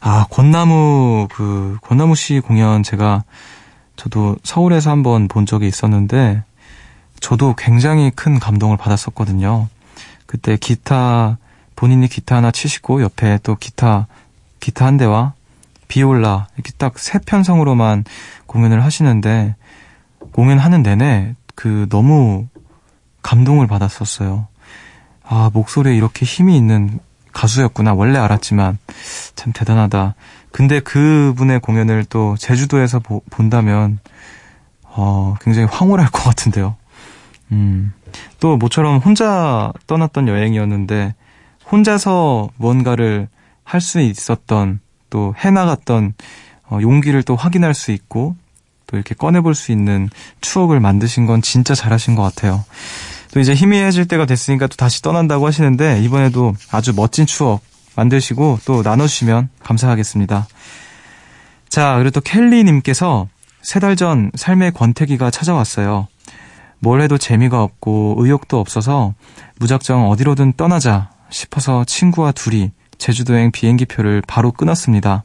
아, 0.00 0.26
권나무, 0.30 1.28
그, 1.32 1.78
권나무 1.82 2.14
씨 2.14 2.40
공연 2.40 2.82
제가, 2.82 3.24
저도 3.96 4.36
서울에서 4.42 4.90
한번 4.90 5.28
본 5.28 5.46
적이 5.46 5.68
있었는데, 5.68 6.42
저도 7.20 7.54
굉장히 7.56 8.10
큰 8.10 8.38
감동을 8.38 8.76
받았었거든요. 8.76 9.68
그때 10.26 10.56
기타, 10.56 11.38
본인이 11.82 12.06
기타 12.06 12.36
하나 12.36 12.52
치시고, 12.52 13.02
옆에 13.02 13.40
또 13.42 13.56
기타, 13.56 14.06
기타 14.60 14.86
한 14.86 14.98
대와 14.98 15.32
비올라, 15.88 16.46
이렇게 16.54 16.70
딱 16.78 16.96
세 16.96 17.18
편성으로만 17.18 18.04
공연을 18.46 18.84
하시는데, 18.84 19.56
공연하는 20.30 20.84
내내 20.84 21.34
그 21.56 21.88
너무 21.90 22.46
감동을 23.24 23.66
받았었어요. 23.66 24.46
아, 25.24 25.50
목소리에 25.52 25.96
이렇게 25.96 26.24
힘이 26.24 26.56
있는 26.56 27.00
가수였구나. 27.32 27.94
원래 27.94 28.20
알았지만 28.20 28.78
참 29.34 29.52
대단하다. 29.52 30.14
근데 30.52 30.78
그분의 30.78 31.58
공연을 31.58 32.04
또 32.04 32.36
제주도에서 32.36 33.00
보, 33.00 33.22
본다면 33.28 33.98
어, 34.84 35.34
굉장히 35.40 35.66
황홀할 35.66 36.12
것 36.12 36.22
같은데요. 36.22 36.76
음. 37.50 37.92
또 38.38 38.56
모처럼 38.56 38.98
혼자 38.98 39.72
떠났던 39.88 40.28
여행이었는데 40.28 41.14
혼자서 41.72 42.50
뭔가를 42.56 43.28
할 43.64 43.80
수 43.80 44.00
있었던 44.00 44.80
또 45.10 45.34
해나갔던 45.38 46.14
어, 46.68 46.78
용기를 46.80 47.22
또 47.22 47.36
확인할 47.36 47.74
수 47.74 47.90
있고 47.90 48.36
또 48.86 48.96
이렇게 48.96 49.14
꺼내볼 49.14 49.54
수 49.54 49.72
있는 49.72 50.10
추억을 50.40 50.78
만드신 50.80 51.26
건 51.26 51.40
진짜 51.42 51.74
잘하신 51.74 52.14
것 52.14 52.22
같아요. 52.22 52.64
또 53.32 53.40
이제 53.40 53.54
희미해질 53.54 54.06
때가 54.06 54.26
됐으니까 54.26 54.66
또 54.66 54.76
다시 54.76 55.00
떠난다고 55.00 55.46
하시는데 55.46 56.02
이번에도 56.02 56.54
아주 56.70 56.92
멋진 56.94 57.24
추억 57.24 57.62
만드시고 57.96 58.58
또 58.66 58.82
나눠주시면 58.82 59.48
감사하겠습니다. 59.62 60.46
자, 61.70 61.94
그리고 61.94 62.10
또 62.10 62.20
켈리님께서 62.20 63.28
세 63.62 63.80
달 63.80 63.96
전 63.96 64.30
삶의 64.34 64.72
권태기가 64.72 65.30
찾아왔어요. 65.30 66.08
뭘 66.80 67.00
해도 67.00 67.16
재미가 67.16 67.62
없고 67.62 68.16
의욕도 68.18 68.58
없어서 68.58 69.14
무작정 69.60 70.10
어디로든 70.10 70.54
떠나자 70.56 71.11
싶어서 71.32 71.84
친구와 71.84 72.32
둘이 72.32 72.70
제주도행 72.98 73.50
비행기표를 73.50 74.22
바로 74.26 74.52
끊었습니다. 74.52 75.24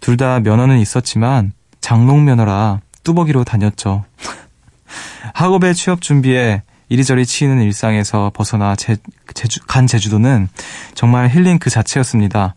둘 0.00 0.16
다 0.16 0.38
면허는 0.40 0.78
있었지만 0.78 1.52
장롱 1.80 2.24
면허라 2.24 2.80
뚜벅이로 3.02 3.44
다녔죠. 3.44 4.04
학업의 5.34 5.74
취업 5.74 6.00
준비에 6.02 6.62
이리저리 6.88 7.24
치이는 7.26 7.62
일상에서 7.62 8.30
벗어나 8.34 8.76
제, 8.76 8.96
제주, 9.32 9.60
간 9.66 9.86
제주도는 9.86 10.48
정말 10.94 11.28
힐링 11.30 11.58
그 11.58 11.70
자체였습니다. 11.70 12.54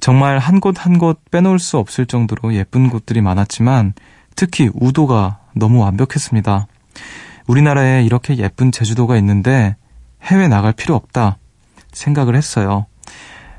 정말 0.00 0.38
한 0.38 0.60
곳 0.60 0.76
한 0.78 0.98
곳 0.98 1.18
빼놓을 1.30 1.58
수 1.58 1.78
없을 1.78 2.06
정도로 2.06 2.54
예쁜 2.54 2.88
곳들이 2.90 3.20
많았지만 3.22 3.94
특히 4.36 4.70
우도가 4.74 5.38
너무 5.56 5.80
완벽했습니다. 5.80 6.66
우리나라에 7.48 8.04
이렇게 8.04 8.36
예쁜 8.36 8.70
제주도가 8.70 9.16
있는데 9.16 9.74
해외 10.22 10.46
나갈 10.46 10.72
필요 10.72 10.94
없다 10.94 11.38
생각을 11.92 12.36
했어요. 12.36 12.86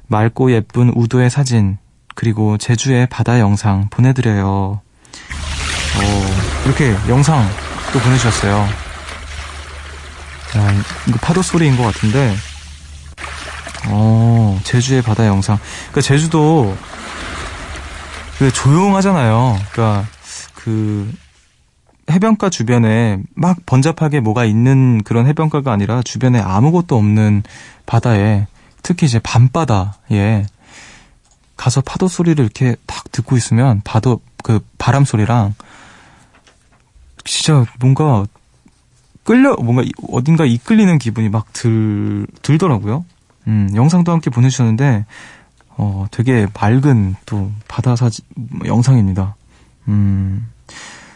맑고 0.07 0.51
예쁜 0.51 0.89
우도의 0.89 1.29
사진 1.29 1.77
그리고 2.15 2.57
제주의 2.57 3.07
바다 3.07 3.39
영상 3.39 3.87
보내드려요. 3.89 4.81
어, 5.97 6.65
이렇게 6.65 6.95
영상 7.07 7.47
또 7.93 7.99
보내주셨어요. 7.99 8.67
자, 10.51 10.73
이거 11.07 11.17
파도 11.19 11.41
소리인 11.41 11.77
것 11.77 11.83
같은데, 11.83 12.35
어, 13.87 14.59
제주의 14.63 15.01
바다 15.01 15.27
영상. 15.27 15.59
그니까 15.83 16.01
제주도, 16.01 16.75
그 18.39 18.51
조용하잖아요. 18.51 19.59
그니까, 19.71 20.05
그, 20.55 21.11
해변가 22.09 22.49
주변에 22.49 23.21
막 23.35 23.57
번잡하게 23.65 24.19
뭐가 24.19 24.45
있는 24.45 25.03
그런 25.03 25.27
해변가가 25.27 25.71
아니라 25.71 26.01
주변에 26.01 26.39
아무것도 26.39 26.97
없는 26.97 27.43
바다에, 27.85 28.47
특히 28.83 29.05
이제 29.05 29.19
밤바다에 29.19 30.45
가서 31.57 31.81
파도 31.81 32.07
소리를 32.07 32.43
이렇게 32.43 32.75
딱 32.85 33.11
듣고 33.11 33.37
있으면 33.37 33.81
파도, 33.83 34.21
그 34.43 34.59
바람 34.77 35.05
소리랑 35.05 35.53
진짜 37.25 37.65
뭔가 37.79 38.25
끌려 39.23 39.55
뭔가 39.55 39.83
어딘가 40.11 40.45
이끌리는 40.45 40.97
기분이 40.97 41.29
막 41.29 41.53
들 41.53 42.25
들더라고요. 42.41 43.05
음, 43.47 43.69
영상도 43.75 44.11
함께 44.11 44.29
보내주셨는데 44.29 45.05
어 45.77 46.07
되게 46.11 46.47
맑은 46.53 47.15
또 47.25 47.51
바다 47.67 47.95
사진 47.95 48.23
영상입니다. 48.65 49.35
음. 49.89 50.47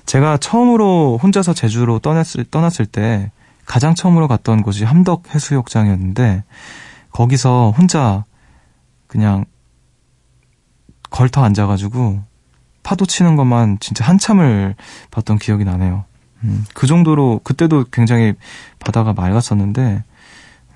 제가 0.05 0.37
처음으로 0.37 1.19
혼자서 1.21 1.53
제주로 1.53 1.99
떠났을 1.99 2.45
떠났을 2.45 2.85
때 2.85 3.31
가장 3.65 3.95
처음으로 3.95 4.27
갔던 4.27 4.61
곳이 4.61 4.83
함덕 4.83 5.33
해수욕장이었는데 5.33 6.43
거기서 7.11 7.73
혼자 7.77 8.25
그냥 9.07 9.45
걸터 11.09 11.43
앉아가지고 11.43 12.21
파도 12.81 13.05
치는 13.05 13.35
것만 13.35 13.77
진짜 13.79 14.03
한참을 14.05 14.75
봤던 15.11 15.39
기억이 15.39 15.63
나네요. 15.63 16.03
음, 16.43 16.65
그 16.73 16.87
정도로 16.87 17.39
그때도 17.43 17.85
굉장히 17.91 18.33
바다가 18.79 19.13
맑았었는데 19.13 20.03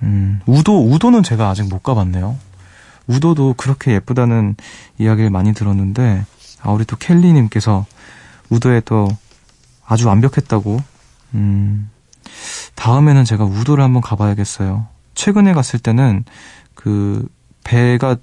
음, 0.02 0.40
우도 0.46 0.90
우도는 0.90 1.22
제가 1.22 1.50
아직 1.50 1.68
못 1.68 1.82
가봤네요. 1.82 2.36
우도도 3.08 3.54
그렇게 3.56 3.92
예쁘다는 3.92 4.56
이야기를 4.98 5.30
많이 5.30 5.52
들었는데 5.52 6.24
아 6.62 6.70
우리 6.70 6.84
또 6.84 6.96
켈리님께서 6.96 7.84
우도에 8.50 8.80
또 8.84 9.08
아주 9.86 10.06
완벽했다고 10.08 10.82
음, 11.34 11.90
다음에는 12.74 13.24
제가 13.24 13.44
우도를 13.44 13.82
한번 13.82 14.02
가봐야겠어요. 14.02 14.86
최근에 15.14 15.52
갔을 15.52 15.78
때는 15.78 16.24
그 16.74 17.26
배가 17.64 18.16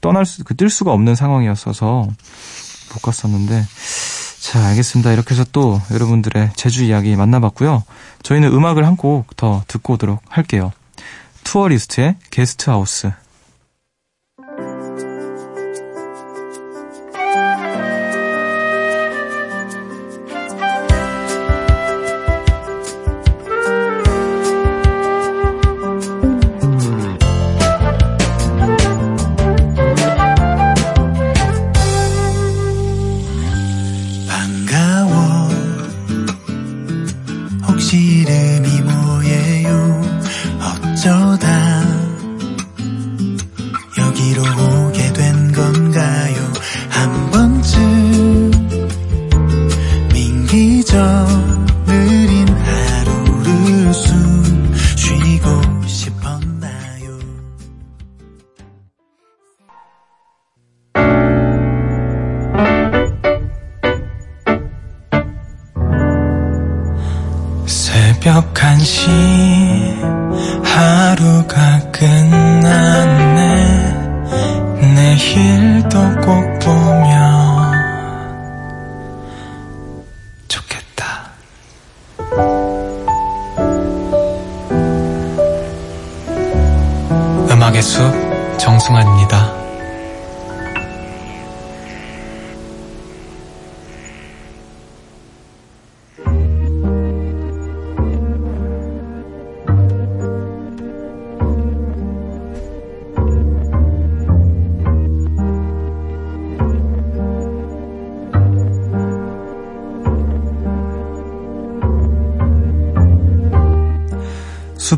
떠날 0.00 0.24
수, 0.26 0.44
그 0.44 0.54
뜰 0.54 0.70
수가 0.70 0.92
없는 0.92 1.14
상황이었어서 1.14 2.08
못 2.94 3.02
갔었는데 3.02 3.64
자, 4.40 4.64
알겠습니다. 4.68 5.12
이렇게 5.12 5.34
해서 5.34 5.44
또 5.52 5.80
여러분들의 5.90 6.52
제주 6.54 6.84
이야기 6.84 7.16
만나봤고요. 7.16 7.82
저희는 8.22 8.52
음악을 8.52 8.86
한 8.86 8.96
곡 8.96 9.36
더 9.36 9.62
듣고 9.66 9.94
오도록 9.94 10.22
할게요. 10.28 10.72
투어리스트의 11.44 12.16
게스트하우스. 12.30 13.12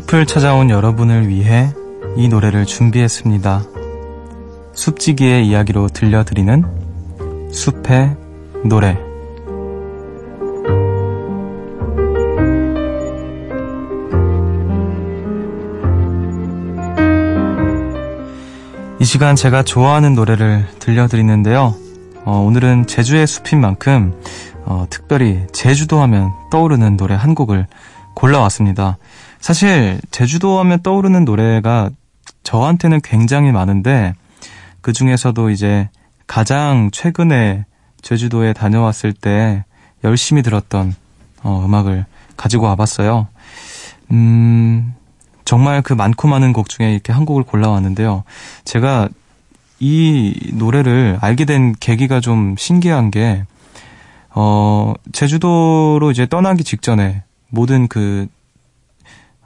숲을 0.09 0.25
찾아온 0.25 0.71
여러분을 0.71 1.27
위해 1.27 1.71
이 2.17 2.29
노래를 2.29 2.65
준비했습니다. 2.65 3.61
숲지기의 4.73 5.47
이야기로 5.47 5.89
들려드리는 5.89 7.51
숲의 7.51 8.17
노래. 8.65 8.97
이 18.99 19.05
시간 19.05 19.35
제가 19.35 19.61
좋아하는 19.61 20.15
노래를 20.15 20.65
들려드리는데요. 20.79 21.75
어, 22.25 22.37
오늘은 22.39 22.87
제주의 22.87 23.27
숲인 23.27 23.61
만큼 23.61 24.19
어, 24.65 24.87
특별히 24.89 25.45
제주도 25.53 26.01
하면 26.01 26.31
떠오르는 26.49 26.97
노래 26.97 27.13
한 27.13 27.35
곡을 27.35 27.67
골라왔습니다. 28.15 28.97
사실 29.39 29.99
제주도 30.11 30.59
하면 30.59 30.81
떠오르는 30.81 31.25
노래가 31.25 31.89
저한테는 32.43 33.01
굉장히 33.01 33.51
많은데 33.51 34.13
그 34.81 34.93
중에서도 34.93 35.49
이제 35.49 35.89
가장 36.27 36.89
최근에 36.91 37.65
제주도에 38.01 38.53
다녀왔을 38.53 39.13
때 39.13 39.65
열심히 40.03 40.41
들었던 40.41 40.95
어, 41.43 41.63
음악을 41.65 42.05
가지고 42.37 42.65
와봤어요. 42.67 43.27
음, 44.11 44.93
정말 45.45 45.81
그 45.81 45.93
많고 45.93 46.27
많은 46.27 46.53
곡 46.53 46.69
중에 46.69 46.93
이렇게 46.93 47.11
한 47.11 47.25
곡을 47.25 47.43
골라왔는데요. 47.43 48.23
제가 48.65 49.09
이 49.79 50.51
노래를 50.53 51.17
알게 51.21 51.45
된 51.45 51.73
계기가 51.79 52.19
좀 52.19 52.55
신기한 52.57 53.11
게, 53.11 53.45
어, 54.29 54.93
제주도로 55.11 56.11
이제 56.11 56.27
떠나기 56.27 56.63
직전에 56.63 57.23
모든 57.49 57.87
그, 57.87 58.27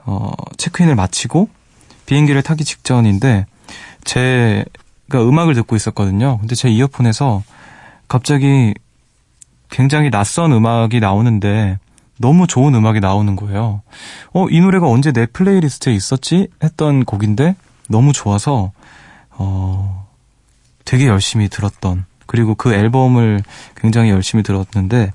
어, 0.05 0.31
체크인을 0.57 0.95
마치고 0.95 1.49
비행기를 2.05 2.41
타기 2.43 2.63
직전인데, 2.63 3.45
제가 4.03 4.65
음악을 5.13 5.53
듣고 5.55 5.75
있었거든요. 5.75 6.37
근데 6.39 6.55
제 6.55 6.69
이어폰에서 6.69 7.43
갑자기 8.07 8.73
굉장히 9.69 10.09
낯선 10.11 10.51
음악이 10.51 10.99
나오는데, 10.99 11.79
너무 12.17 12.47
좋은 12.47 12.75
음악이 12.75 12.99
나오는 12.99 13.35
거예요. 13.35 13.81
어, 14.33 14.47
이 14.49 14.61
노래가 14.61 14.87
언제 14.87 15.11
내 15.11 15.25
playlist에 15.25 15.93
있었지? 15.93 16.47
했던 16.63 17.05
곡인데 17.05 17.55
너무 17.89 18.13
좋아서 18.13 18.71
어, 19.31 20.07
되게 20.85 21.07
열심히 21.07 21.49
들었던 21.49 22.05
그리고 22.25 22.55
그 22.55 22.73
앨범을 22.73 23.41
굉장히 23.75 24.11
열심히 24.11 24.43
들었는데 24.43 25.11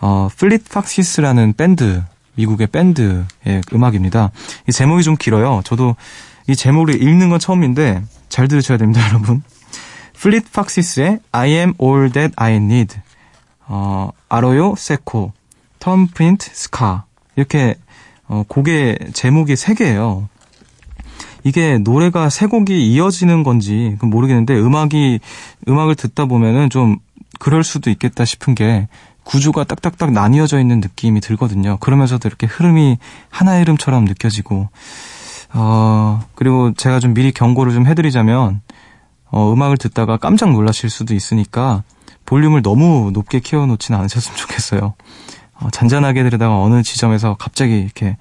어, 0.00 0.28
Fleet 0.36 0.68
Foxes라는 0.68 1.54
밴드 1.54 2.02
미국의 2.40 2.68
밴드의 2.68 3.26
음악입니다. 3.72 4.30
이 4.68 4.72
제목이 4.72 5.02
좀 5.02 5.16
길어요. 5.16 5.60
저도 5.64 5.96
이 6.48 6.56
제목을 6.56 7.02
읽는 7.02 7.28
건 7.28 7.38
처음인데 7.38 8.02
잘 8.28 8.48
들으셔야 8.48 8.78
됩니다, 8.78 9.06
여러분. 9.08 9.42
Fleet 10.14 10.52
Foxes의 10.52 11.20
I 11.32 11.50
am 11.50 11.74
all 11.80 12.10
that 12.12 12.34
I 12.36 12.54
need. 12.54 12.96
어, 13.66 14.10
Arroyo 14.28 14.74
Seco 14.76 15.32
Thumbprint 15.78 16.50
Scar 16.52 17.04
이렇게 17.36 17.76
어, 18.26 18.42
곡의 18.48 18.98
제목이 19.12 19.56
세 19.56 19.74
개예요. 19.74 20.28
이게 21.44 21.78
노래가 21.78 22.28
세 22.28 22.46
곡이 22.46 22.92
이어지는 22.92 23.44
건지 23.44 23.96
모르겠는데 24.02 24.58
음악이 24.58 25.20
음악을 25.68 25.94
듣다 25.94 26.26
보면은 26.26 26.68
좀 26.68 26.98
그럴 27.38 27.64
수도 27.64 27.90
있겠다 27.90 28.24
싶은 28.24 28.54
게 28.54 28.88
구조가 29.30 29.62
딱딱딱 29.62 30.10
나뉘어져 30.10 30.58
있는 30.58 30.80
느낌이 30.80 31.20
들거든요. 31.20 31.76
그러면서도 31.78 32.28
이렇게 32.28 32.48
흐름이 32.48 32.98
하나의 33.28 33.60
흐름처럼 33.60 34.04
느껴지고 34.04 34.68
어 35.54 36.20
그리고 36.34 36.74
제가 36.74 36.98
좀 36.98 37.14
미리 37.14 37.30
경고를 37.30 37.72
좀 37.72 37.86
해드리자면 37.86 38.60
어 39.30 39.52
음악을 39.52 39.76
듣다가 39.76 40.16
깜짝 40.16 40.50
놀라실 40.50 40.90
수도 40.90 41.14
있으니까 41.14 41.84
볼륨을 42.26 42.62
너무 42.62 43.12
높게 43.12 43.38
키워놓지는 43.38 44.00
않으셨으면 44.00 44.36
좋겠어요. 44.36 44.94
어, 45.60 45.70
잔잔하게 45.70 46.24
들으다가 46.24 46.60
어느 46.60 46.82
지점에서 46.82 47.36
갑자기 47.38 47.78
이렇게 47.78 48.16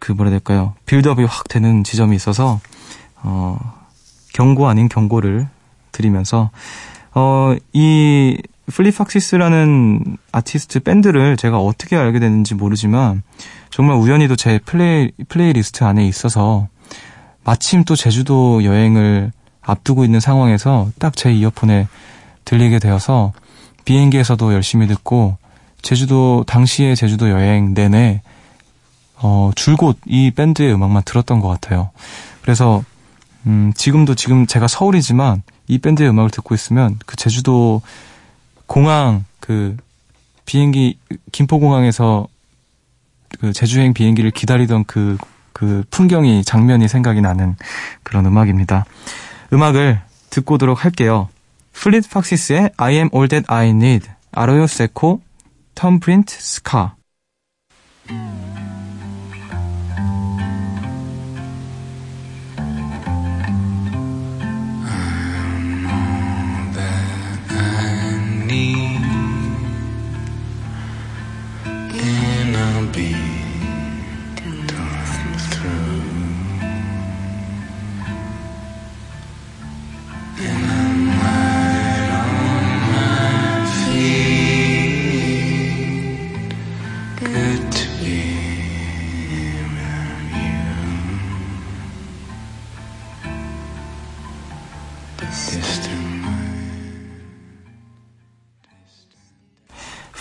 그 0.00 0.10
뭐라 0.10 0.30
될까요? 0.30 0.74
build-up이 0.86 1.22
확 1.22 1.46
되는 1.46 1.84
지점이 1.84 2.16
있어서 2.16 2.60
어, 3.22 3.56
경고 4.32 4.66
아닌 4.66 4.88
경고를 4.88 5.46
드리면서 5.92 6.50
어, 7.14 7.54
이 7.72 8.36
Fleet 8.66 9.13
Foxes라는 9.13 10.16
아티스트 10.32 10.80
밴드를 10.80 11.36
제가 11.36 11.58
어떻게 11.58 11.96
알게 11.96 12.18
됐는지 12.18 12.54
모르지만 12.54 13.22
정말 13.70 13.96
우연히도 13.96 14.36
제 14.36 14.58
play 14.64 15.10
playlist 15.28 15.84
안에 15.84 16.06
있어서 16.06 16.68
마침 17.44 17.84
또 17.84 17.94
제주도 17.94 18.64
여행을 18.64 19.32
앞두고 19.62 20.04
있는 20.04 20.20
상황에서 20.20 20.90
딱 20.98 21.14
제 21.14 21.32
이어폰에 21.32 21.88
들리게 22.44 22.78
되어서 22.78 23.32
비행기에서도 23.84 24.52
열심히 24.52 24.86
듣고 24.86 25.36
제주도 25.82 26.44
당시에 26.46 26.94
제주도 26.94 27.30
여행 27.30 27.74
내내 27.74 28.22
어, 29.16 29.50
줄곧 29.54 29.98
이 30.06 30.30
밴드의 30.30 30.72
음악만 30.74 31.02
들었던 31.04 31.40
것 31.40 31.48
같아요. 31.48 31.90
그래서 32.42 32.82
음, 33.46 33.72
지금도 33.76 34.14
지금 34.14 34.46
제가 34.46 34.66
서울이지만 34.68 35.42
이 35.68 35.78
밴드의 35.78 36.08
음악을 36.10 36.30
듣고 36.30 36.54
있으면 36.54 36.98
그 37.06 37.16
제주도 37.16 37.80
공항 38.66 39.24
그 39.40 39.76
비행기 40.44 40.98
김포공항에서 41.32 42.28
그 43.40 43.52
제주행 43.52 43.92
비행기를 43.92 44.30
기다리던 44.30 44.84
그, 44.84 45.16
그 45.52 45.84
풍경이 45.90 46.44
장면이 46.44 46.88
생각이 46.88 47.20
나는 47.20 47.56
그런 48.02 48.26
음악입니다. 48.26 48.84
음악을 49.52 50.00
듣고 50.30 50.54
오도록 50.54 50.84
할게요. 50.84 51.28
플릿 51.72 52.08
팍시스의 52.10 52.70
I 52.76 52.94
am 52.94 53.10
all 53.14 53.28
that 53.28 53.46
I 53.48 53.68
need 53.68 54.08
아로요 54.32 54.66
세코 54.66 55.20
톰 55.74 56.00
프린트 56.00 56.34
스카 56.38 56.96
I 58.08 58.45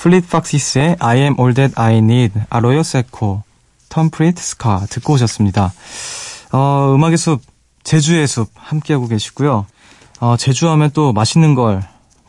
Fleet 0.05 0.29
Foxes의 0.29 0.97
I 0.99 1.17
am 1.17 1.35
all 1.39 1.55
that 1.55 1.73
I 1.81 1.97
need 1.97 2.39
Arroyo 2.51 2.83
Seco 2.83 3.41
Thumbprint 3.89 4.39
Scar 4.39 4.85
듣고 4.87 5.13
오셨습니다. 5.13 5.73
어, 6.51 6.93
음악의 6.93 7.17
숲 7.17 7.41
제주의 7.83 8.27
숲 8.27 8.51
함께하고 8.53 9.07
계시고요. 9.07 9.65
어, 10.19 10.37
제주하면 10.37 10.91
또 10.93 11.11
맛있는 11.11 11.55
걸 11.55 11.81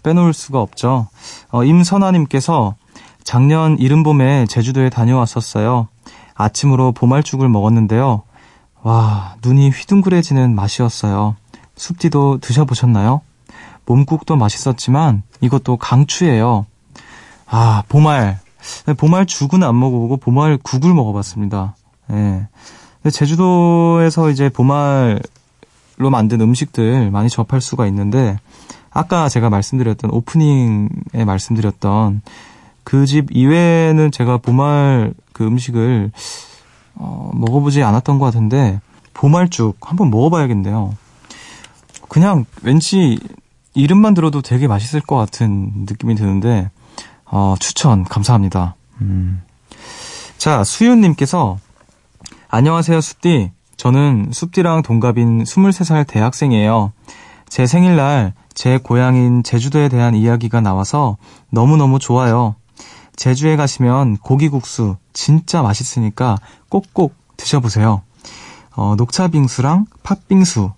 빼놓을 0.02 0.32
수가 0.32 0.58
없죠. 0.62 1.08
어, 1.50 1.64
임선아님께서 1.64 2.76
작년 3.24 3.78
이른봄에 3.78 4.46
제주도에 4.46 4.88
다녀왔었어요. 4.88 5.88
아침으로 6.34 6.92
보말죽을 6.92 7.46
먹었는데요. 7.50 8.22
와, 8.84 9.34
눈이 9.44 9.68
휘둥그레지는 9.68 10.54
맛이었어요. 10.54 11.36
숲디도 11.76 12.38
드셔보셨나요? 12.40 13.20
몸국도 13.84 14.36
맛있었지만 14.36 15.24
이것도 15.42 15.76
강추예요. 15.76 16.64
아, 17.46 17.82
보말. 17.88 18.38
보말 18.96 19.26
죽은 19.26 19.62
안 19.62 19.78
먹어보고 19.78 20.16
보말 20.16 20.58
국을 20.62 20.92
먹어봤습니다. 20.94 21.76
예. 22.12 22.48
제주도에서 23.10 24.30
이제 24.30 24.48
보말로 24.48 25.20
만든 26.10 26.40
음식들 26.40 27.10
많이 27.10 27.28
접할 27.28 27.60
수가 27.60 27.86
있는데, 27.86 28.38
아까 28.90 29.28
제가 29.28 29.50
말씀드렸던 29.50 30.10
오프닝에 30.10 31.24
말씀드렸던 31.24 32.22
그 32.82 33.04
집 33.06 33.28
이외에는 33.30 34.10
제가 34.10 34.38
보말 34.38 35.12
그 35.32 35.44
음식을 35.44 36.10
어, 36.94 37.30
먹어보지 37.34 37.82
않았던 37.82 38.18
것 38.18 38.24
같은데, 38.24 38.80
보말죽 39.14 39.76
한번 39.80 40.10
먹어봐야겠네요. 40.10 40.96
그냥 42.08 42.44
왠지 42.62 43.18
이름만 43.74 44.14
들어도 44.14 44.40
되게 44.40 44.66
맛있을 44.66 45.00
것 45.02 45.16
같은 45.16 45.70
느낌이 45.86 46.14
드는데, 46.14 46.70
어, 47.26 47.54
추천 47.58 48.04
감사합니다. 48.04 48.76
음. 49.00 49.42
자, 50.38 50.64
수윤님께서 50.64 51.58
안녕하세요, 52.48 53.00
숲디. 53.00 53.52
저는 53.76 54.30
숲디랑 54.32 54.82
동갑인 54.82 55.44
23살 55.44 56.06
대학생이에요. 56.06 56.92
제 57.48 57.66
생일날 57.66 58.32
제 58.54 58.78
고향인 58.78 59.42
제주도에 59.42 59.88
대한 59.88 60.14
이야기가 60.14 60.60
나와서 60.60 61.16
너무너무 61.50 61.98
좋아요. 61.98 62.56
제주에 63.16 63.56
가시면 63.56 64.18
고기국수 64.18 64.96
진짜 65.12 65.62
맛있으니까 65.62 66.36
꼭꼭 66.68 67.14
드셔보세요. 67.36 68.02
어, 68.74 68.94
녹차 68.96 69.28
빙수랑 69.28 69.86
팥빙수, 70.02 70.70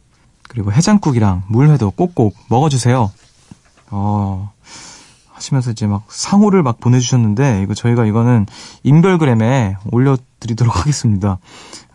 그리고 0.49 0.73
해장국이랑 0.73 1.45
물회도 1.49 1.93
꼭꼭 1.93 2.37
먹어주세요. 2.49 3.11
어, 3.91 4.53
하시면서 5.39 5.71
이제 5.71 5.87
막 5.87 6.05
상호를 6.09 6.63
막 6.63 6.81
보내주셨는데, 6.81 7.63
이거 7.63 7.75
저희가 7.75 8.05
이거는 8.05 8.47
인별그램에 8.83 9.77
올려드리도록 9.91 10.77
하겠습니다. 10.79 11.39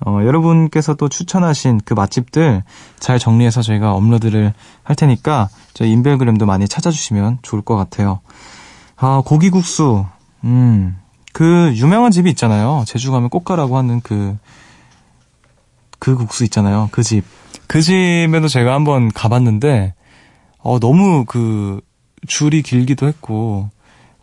어, 0.05 0.19
여러분께서 0.23 0.95
또 0.95 1.07
추천하신 1.09 1.81
그 1.85 1.93
맛집들 1.93 2.63
잘 2.99 3.19
정리해서 3.19 3.61
저희가 3.61 3.93
업로드를 3.93 4.53
할 4.83 4.95
테니까, 4.95 5.49
저희 5.73 5.91
인별그램도 5.91 6.45
많이 6.45 6.67
찾아주시면 6.67 7.39
좋을 7.41 7.61
것 7.61 7.75
같아요. 7.75 8.21
아, 8.95 9.21
고기국수. 9.25 10.05
음, 10.45 10.97
그 11.33 11.73
유명한 11.75 12.11
집이 12.11 12.29
있잖아요. 12.31 12.83
제주 12.85 13.11
가면 13.11 13.29
꼭 13.29 13.43
가라고 13.43 13.77
하는 13.77 14.01
그, 14.01 14.37
그 15.99 16.15
국수 16.15 16.43
있잖아요. 16.45 16.89
그 16.91 17.03
집. 17.03 17.23
그 17.67 17.81
집에도 17.81 18.47
제가 18.47 18.73
한번 18.73 19.11
가봤는데, 19.11 19.93
어, 20.59 20.79
너무 20.79 21.25
그 21.25 21.81
줄이 22.27 22.61
길기도 22.61 23.07
했고, 23.07 23.69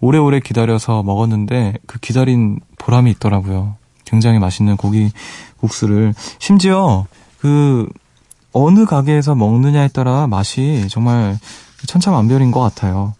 오래오래 0.00 0.40
기다려서 0.40 1.02
먹었는데, 1.02 1.74
그 1.86 1.98
기다린 1.98 2.60
보람이 2.78 3.10
있더라고요. 3.12 3.76
굉장히 4.04 4.38
맛있는 4.38 4.76
고기 4.76 5.10
국수를. 5.58 6.14
심지어, 6.38 7.06
그, 7.38 7.88
어느 8.52 8.84
가게에서 8.84 9.34
먹느냐에 9.34 9.88
따라 9.88 10.26
맛이 10.26 10.88
정말 10.90 11.38
천차만별인 11.86 12.50
것 12.50 12.60
같아요. 12.60 13.14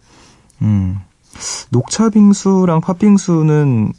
음. 0.61 0.99
녹차 1.69 2.09
빙수랑 2.09 2.81
팥빙수는 2.81 3.93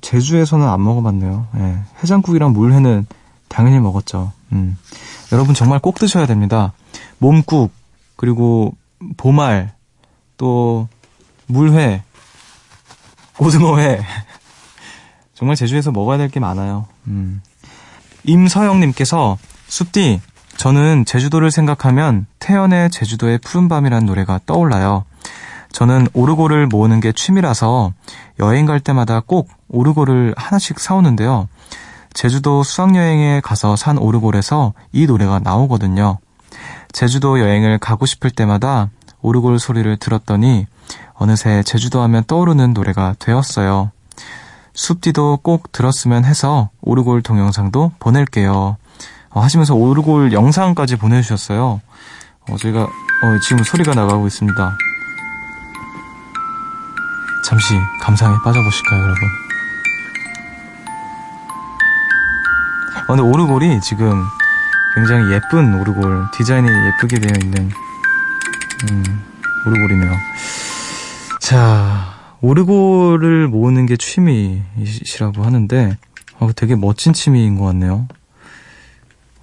제주에서는 0.00 0.66
안 0.66 0.82
먹어봤네요. 0.82 1.46
예. 1.56 1.78
해장국이랑 2.02 2.52
물회는 2.52 3.06
당연히 3.48 3.80
먹었죠. 3.80 4.32
음. 4.52 4.78
여러분 5.32 5.54
정말 5.54 5.78
꼭 5.80 5.98
드셔야 5.98 6.26
됩니다. 6.26 6.72
몸국, 7.18 7.72
그리고 8.16 8.74
보말, 9.16 9.74
또 10.40 10.88
물회, 11.48 12.02
고등어회. 13.36 14.00
정말 15.34 15.54
제주에서 15.54 15.90
먹어야 15.92 16.16
될 16.16 16.30
게 16.30 16.40
많아요. 16.40 16.86
음. 17.08 17.42
임서영님께서 18.24 19.36
숲디, 19.68 20.22
저는 20.56 21.04
제주도를 21.04 21.50
생각하면 21.50 22.24
태연의 22.38 22.90
제주도의 22.90 23.36
푸른밤이라는 23.38 24.06
노래가 24.06 24.40
떠올라요. 24.46 25.04
저는 25.72 26.08
오르골을 26.14 26.68
모으는 26.68 27.00
게 27.00 27.12
취미라서 27.12 27.92
여행 28.38 28.64
갈 28.64 28.80
때마다 28.80 29.20
꼭 29.20 29.50
오르골을 29.68 30.34
하나씩 30.38 30.80
사오는데요. 30.80 31.48
제주도 32.14 32.62
수학여행에 32.62 33.42
가서 33.42 33.76
산 33.76 33.98
오르골에서 33.98 34.72
이 34.92 35.06
노래가 35.06 35.38
나오거든요. 35.38 36.16
제주도 36.92 37.38
여행을 37.40 37.78
가고 37.78 38.06
싶을 38.06 38.30
때마다 38.30 38.88
오르골 39.22 39.58
소리를 39.58 39.96
들었더니 39.96 40.66
어느새 41.14 41.62
제주도 41.62 42.00
하면 42.02 42.24
떠오르는 42.26 42.72
노래가 42.72 43.14
되었어요. 43.18 43.90
숲디도 44.74 45.40
꼭 45.42 45.72
들었으면 45.72 46.24
해서 46.24 46.70
오르골 46.80 47.22
동영상도 47.22 47.92
보낼게요. 47.98 48.76
어, 49.30 49.40
하시면서 49.40 49.74
오르골 49.74 50.32
영상까지 50.32 50.96
보내주셨어요. 50.96 51.80
어, 52.48 52.56
저희가 52.56 52.82
어, 52.82 53.38
지금 53.42 53.62
소리가 53.62 53.94
나가고 53.94 54.26
있습니다. 54.26 54.76
잠시 57.44 57.74
감상에 58.00 58.34
빠져보실까요, 58.44 59.02
여러분? 59.02 59.28
어, 63.02 63.06
근데 63.08 63.22
오르골이 63.22 63.80
지금 63.80 64.24
굉장히 64.94 65.32
예쁜 65.32 65.74
오르골, 65.80 66.30
디자인이 66.32 66.68
예쁘게 66.68 67.18
되어 67.18 67.32
있는, 67.42 67.70
음, 68.90 69.04
오르골이네요. 69.66 70.12
자, 71.40 72.14
오르골을 72.40 73.48
모으는 73.48 73.86
게 73.86 73.96
취미이시라고 73.96 75.42
하는데, 75.42 75.96
어, 76.38 76.50
되게 76.54 76.76
멋진 76.76 77.12
취미인 77.12 77.58
것 77.58 77.66
같네요. 77.66 78.08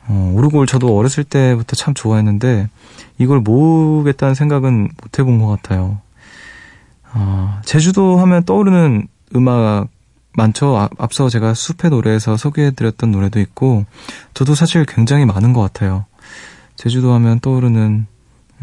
어, 0.07 0.31
오르골 0.35 0.65
저도 0.65 0.97
어렸을 0.97 1.23
때부터 1.23 1.75
참 1.75 1.93
좋아했는데, 1.93 2.69
이걸 3.17 3.39
모으겠다는 3.41 4.35
생각은 4.35 4.89
못 5.01 5.19
해본 5.19 5.39
것 5.39 5.47
같아요. 5.47 5.99
아, 7.11 7.61
제주도 7.65 8.17
하면 8.19 8.43
떠오르는 8.43 9.07
음악 9.35 9.87
많죠. 10.33 10.77
아, 10.77 10.89
앞서 10.97 11.29
제가 11.29 11.53
숲의 11.53 11.91
노래에서 11.91 12.37
소개해드렸던 12.37 13.11
노래도 13.11 13.39
있고, 13.39 13.85
저도 14.33 14.55
사실 14.55 14.85
굉장히 14.85 15.25
많은 15.25 15.53
것 15.53 15.61
같아요. 15.61 16.05
제주도 16.75 17.13
하면 17.13 17.39
떠오르는, 17.39 18.07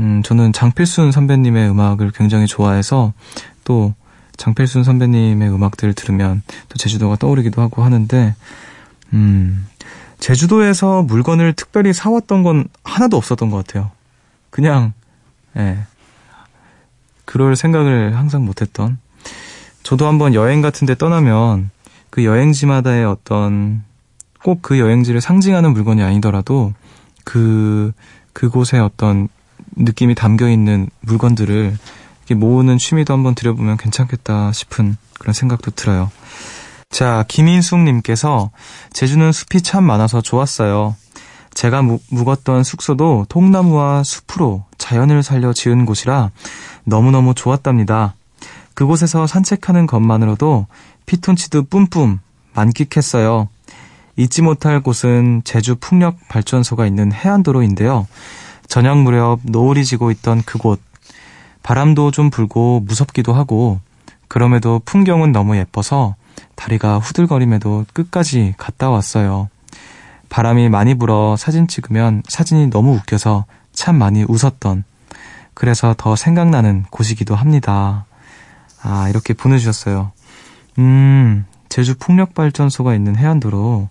음, 0.00 0.22
저는 0.22 0.52
장필순 0.52 1.12
선배님의 1.12 1.70
음악을 1.70 2.10
굉장히 2.12 2.46
좋아해서, 2.46 3.12
또 3.64 3.94
장필순 4.36 4.84
선배님의 4.84 5.48
음악들을 5.50 5.94
들으면 5.94 6.42
또 6.68 6.76
제주도가 6.76 7.16
떠오르기도 7.16 7.62
하고 7.62 7.84
하는데, 7.84 8.34
음, 9.12 9.66
제주도에서 10.18 11.02
물건을 11.02 11.52
특별히 11.52 11.92
사왔던 11.92 12.42
건 12.42 12.66
하나도 12.82 13.16
없었던 13.16 13.50
것 13.50 13.66
같아요. 13.66 13.90
그냥, 14.50 14.92
예. 15.56 15.78
그럴 17.24 17.56
생각을 17.56 18.16
항상 18.16 18.44
못했던. 18.44 18.98
저도 19.82 20.06
한번 20.06 20.34
여행 20.34 20.62
같은 20.62 20.86
데 20.86 20.94
떠나면 20.94 21.70
그 22.10 22.24
여행지마다의 22.24 23.04
어떤 23.04 23.82
꼭 24.42 24.60
그 24.62 24.78
여행지를 24.78 25.20
상징하는 25.20 25.72
물건이 25.72 26.02
아니더라도 26.02 26.74
그, 27.24 27.92
그곳에 28.32 28.78
어떤 28.78 29.28
느낌이 29.76 30.14
담겨 30.14 30.48
있는 30.48 30.88
물건들을 31.00 31.76
모으는 32.34 32.78
취미도 32.78 33.12
한번 33.12 33.34
들여보면 33.34 33.76
괜찮겠다 33.76 34.52
싶은 34.52 34.96
그런 35.18 35.34
생각도 35.34 35.70
들어요. 35.72 36.10
자, 36.90 37.24
김인숙님께서 37.28 38.50
제주는 38.92 39.32
숲이 39.32 39.62
참 39.62 39.84
많아서 39.84 40.20
좋았어요. 40.20 40.96
제가 41.52 41.82
묵, 41.82 42.02
묵었던 42.10 42.64
숙소도 42.64 43.26
통나무와 43.28 44.02
숲으로 44.04 44.64
자연을 44.78 45.22
살려 45.22 45.52
지은 45.52 45.86
곳이라 45.86 46.30
너무너무 46.84 47.34
좋았답니다. 47.34 48.14
그곳에서 48.74 49.26
산책하는 49.26 49.86
것만으로도 49.86 50.66
피톤치드 51.06 51.62
뿜뿜 51.64 52.20
만끽했어요. 52.54 53.48
잊지 54.16 54.42
못할 54.42 54.80
곳은 54.80 55.42
제주 55.44 55.76
풍력 55.76 56.16
발전소가 56.28 56.86
있는 56.86 57.12
해안도로인데요. 57.12 58.06
저녁 58.68 58.98
무렵 58.98 59.40
노을이 59.42 59.84
지고 59.84 60.10
있던 60.10 60.42
그곳. 60.42 60.80
바람도 61.62 62.10
좀 62.10 62.30
불고 62.30 62.80
무섭기도 62.80 63.32
하고 63.32 63.80
그럼에도 64.28 64.80
풍경은 64.84 65.32
너무 65.32 65.56
예뻐서 65.56 66.14
다리가 66.56 66.98
후들거림에도 66.98 67.86
끝까지 67.92 68.54
갔다 68.58 68.90
왔어요. 68.90 69.48
바람이 70.28 70.68
많이 70.68 70.94
불어 70.94 71.36
사진 71.36 71.68
찍으면 71.68 72.22
사진이 72.28 72.68
너무 72.70 72.94
웃겨서 72.96 73.44
참 73.72 73.96
많이 73.96 74.24
웃었던 74.24 74.84
그래서 75.54 75.94
더 75.96 76.16
생각나는 76.16 76.84
곳이기도 76.90 77.34
합니다. 77.34 78.06
아, 78.82 79.08
이렇게 79.08 79.32
보내주셨어요. 79.32 80.12
음, 80.78 81.46
제주 81.68 81.96
풍력발전소가 81.96 82.94
있는 82.94 83.16
해안도로, 83.16 83.88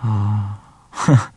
아, 0.00 0.58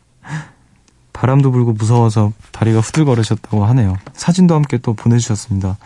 바람도 1.18 1.50
불고 1.50 1.72
무서워서 1.72 2.32
다리가 2.52 2.78
후들거리셨다고 2.78 3.64
하네요. 3.64 3.96
사진도 4.12 4.54
함께 4.54 4.78
또 4.78 4.94
보내주셨습니다. 4.94 5.76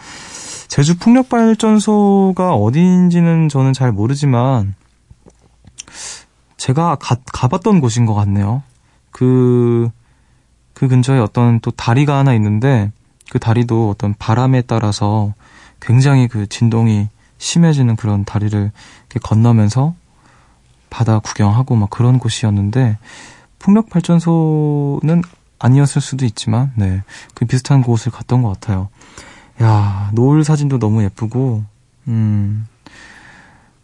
제주 0.69 0.99
풍력발전소가 0.99 2.53
어디인지는 2.55 3.49
저는 3.49 3.73
잘 3.73 3.93
모르지만, 3.93 4.75
제가 6.59 6.97
가, 6.97 7.17
가봤던 7.33 7.81
곳인 7.81 8.05
것 8.05 8.13
같네요. 8.13 8.63
그, 9.11 9.89
그 10.75 10.87
근처에 10.87 11.19
어떤 11.19 11.61
또 11.61 11.71
다리가 11.71 12.19
하나 12.19 12.35
있는데, 12.35 12.93
그 13.31 13.39
다리도 13.39 13.89
어떤 13.89 14.15
바람에 14.19 14.61
따라서 14.61 15.33
굉장히 15.81 16.29
그 16.29 16.47
진동이 16.47 17.09
심해지는 17.39 17.97
그런 17.97 18.27
다리를 18.27 18.71
건너면서 19.23 19.95
바다 20.91 21.21
구경하고 21.21 21.75
막 21.75 21.89
그런 21.89 22.19
곳이었는데 22.19 22.99
풍력 23.63 23.89
발전소는 23.89 25.23
아니었을 25.59 26.03
수도 26.03 26.25
있지만 26.25 26.73
네. 26.75 27.03
그 27.35 27.47
비슷한 27.47 27.83
곳을 27.83 28.11
갔던 28.11 28.43
것 28.43 28.49
같아요. 28.51 28.89
야, 29.63 30.11
노을 30.13 30.43
사진도 30.43 30.79
너무 30.79 31.05
예쁘고 31.05 31.65
음. 32.09 32.67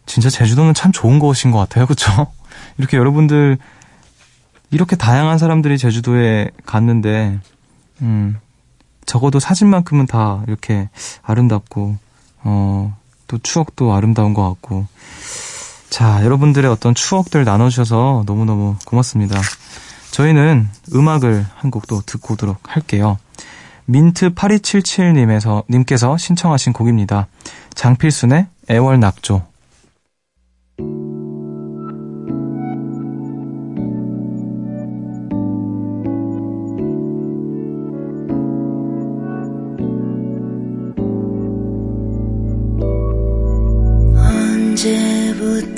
진짜 0.05 0.29
제주도는 0.29 0.73
참 0.73 0.91
좋은 0.91 1.19
곳인 1.19 1.51
것 1.51 1.59
같아요. 1.59 1.85
그렇죠? 1.87 2.27
이렇게 2.77 2.97
여러분들 2.97 3.57
이렇게 4.71 4.95
다양한 4.95 5.37
사람들이 5.37 5.77
제주도에 5.77 6.51
갔는데 6.65 7.39
음. 8.01 8.37
적어도 9.05 9.39
사진만큼은 9.39 10.05
다 10.05 10.43
이렇게 10.47 10.89
아름답고, 11.23 11.97
어, 12.43 12.95
또 13.27 13.39
추억도 13.39 13.93
아름다운 13.93 14.35
것 14.35 14.47
같고. 14.47 14.85
자, 15.89 16.23
여러분들의 16.23 16.69
어떤 16.69 16.93
추억들 16.93 17.43
나눠주셔서 17.43 18.23
너무너무 18.25 18.75
고맙습니다. 18.85 19.39
저희는 20.11 20.67
음악을 20.93 21.45
한 21.55 21.71
곡 21.71 21.87
또 21.87 22.01
듣고 22.05 22.33
오도록 22.33 22.57
할게요. 22.63 23.17
민트 23.85 24.33
8277님에서 24.35 25.63
님께서 25.69 26.17
신청하신 26.17 26.73
곡입니다. 26.73 27.27
장필순의 27.73 28.47
애월 28.69 28.99
낙조. 28.99 29.48
언제부 44.79 45.75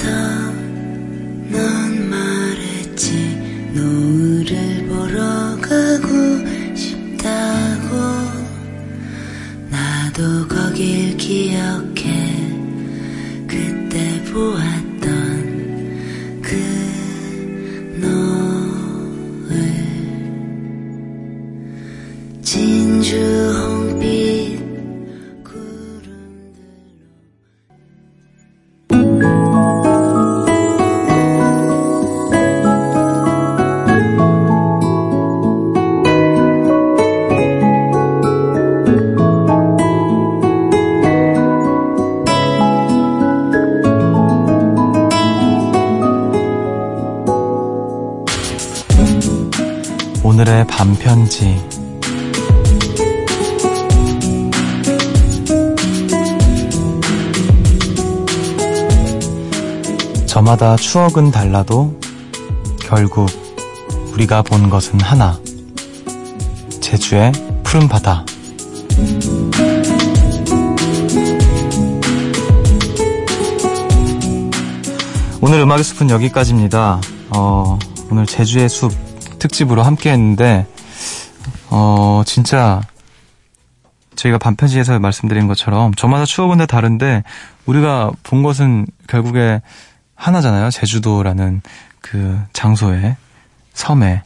추억은 60.92 61.32
달라도 61.32 61.98
결국 62.82 63.30
우리가 64.12 64.42
본 64.42 64.70
것은 64.70 65.00
하나. 65.00 65.40
제주의 66.82 67.32
푸른 67.64 67.88
바다. 67.88 68.26
오늘 75.40 75.62
음악의 75.62 75.86
숲은 75.86 76.10
여기까지입니다. 76.10 77.00
어, 77.30 77.80
오늘 78.12 78.26
제주의 78.26 78.68
숲 78.68 78.92
특집으로 79.40 79.84
함께 79.84 80.12
했는데, 80.12 80.68
어, 81.70 82.24
진짜, 82.26 82.82
저희가 84.18 84.40
반편지에서 84.40 85.00
말씀드린 85.00 85.48
것처럼, 85.48 85.94
저마다 85.94 86.26
추억은 86.26 86.58
다 86.58 86.66
다른데, 86.66 87.24
우리가 87.66 88.12
본 88.24 88.44
것은 88.44 88.88
결국에 89.08 89.62
하나잖아요. 90.22 90.70
제주도라는 90.70 91.62
그 92.02 92.40
장소에, 92.54 93.18
섬에. 93.74 94.24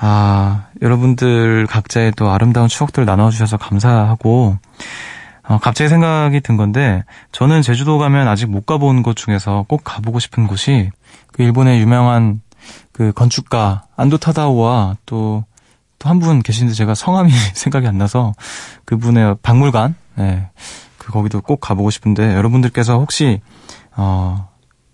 아, 0.00 0.66
여러분들 0.80 1.66
각자의 1.66 2.12
또 2.16 2.30
아름다운 2.30 2.68
추억들을 2.68 3.04
나눠주셔서 3.04 3.56
감사하고, 3.56 4.58
어, 5.42 5.58
갑자기 5.60 5.88
생각이 5.88 6.40
든 6.40 6.56
건데, 6.56 7.04
저는 7.32 7.62
제주도 7.62 7.98
가면 7.98 8.28
아직 8.28 8.46
못 8.46 8.64
가본 8.66 9.02
곳 9.02 9.16
중에서 9.16 9.64
꼭 9.68 9.82
가보고 9.82 10.20
싶은 10.20 10.46
곳이, 10.46 10.90
그 11.32 11.42
일본의 11.42 11.80
유명한 11.80 12.40
그 12.92 13.12
건축가 13.12 13.84
안도 13.96 14.18
타다오와 14.18 14.96
또 15.06 15.44
또 15.98 16.08
한 16.08 16.20
분 16.20 16.42
계신데 16.42 16.74
제가 16.74 16.94
성함이 16.94 17.30
생각이 17.54 17.86
안 17.86 17.98
나서 17.98 18.32
그분의 18.84 19.36
박물관 19.42 19.94
네. 20.16 20.48
그 20.96 21.12
거기도 21.12 21.40
꼭 21.40 21.60
가보고 21.60 21.90
싶은데 21.90 22.34
여러분들께서 22.34 22.98
혹시 22.98 23.40
어 23.96 24.48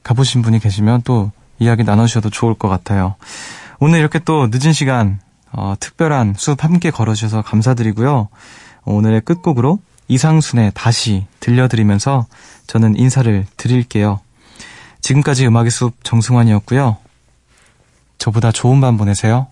가보신 0.05 0.43
분이 0.43 0.61
계시면 0.61 1.03
또 1.03 1.33
이야기 1.59 1.83
나눠주셔도 1.83 2.31
좋을 2.31 2.55
것 2.55 2.69
같아요. 2.69 3.17
오늘 3.81 3.99
이렇게 3.99 4.21
또 4.21 4.49
늦은 4.51 4.73
시간 4.73 5.19
어, 5.51 5.75
특별한 5.79 6.35
수업 6.37 6.63
함께 6.65 6.91
걸어주셔서 6.91 7.43
감사드리고요. 7.43 8.29
오늘의 8.85 9.23
끝곡으로 9.23 9.81
이상순의 10.09 10.73
다시 10.75 11.27
들려드리면서 11.41 12.27
저는 12.67 12.97
인사를 12.97 13.47
드릴게요. 13.57 14.21
지금까지 15.01 15.47
음악의 15.47 15.71
숲 15.71 16.05
정승환이었고요. 16.05 16.97
저보다 18.19 18.53
좋은 18.53 18.81
밤 18.81 18.97
보내세요. 18.97 19.49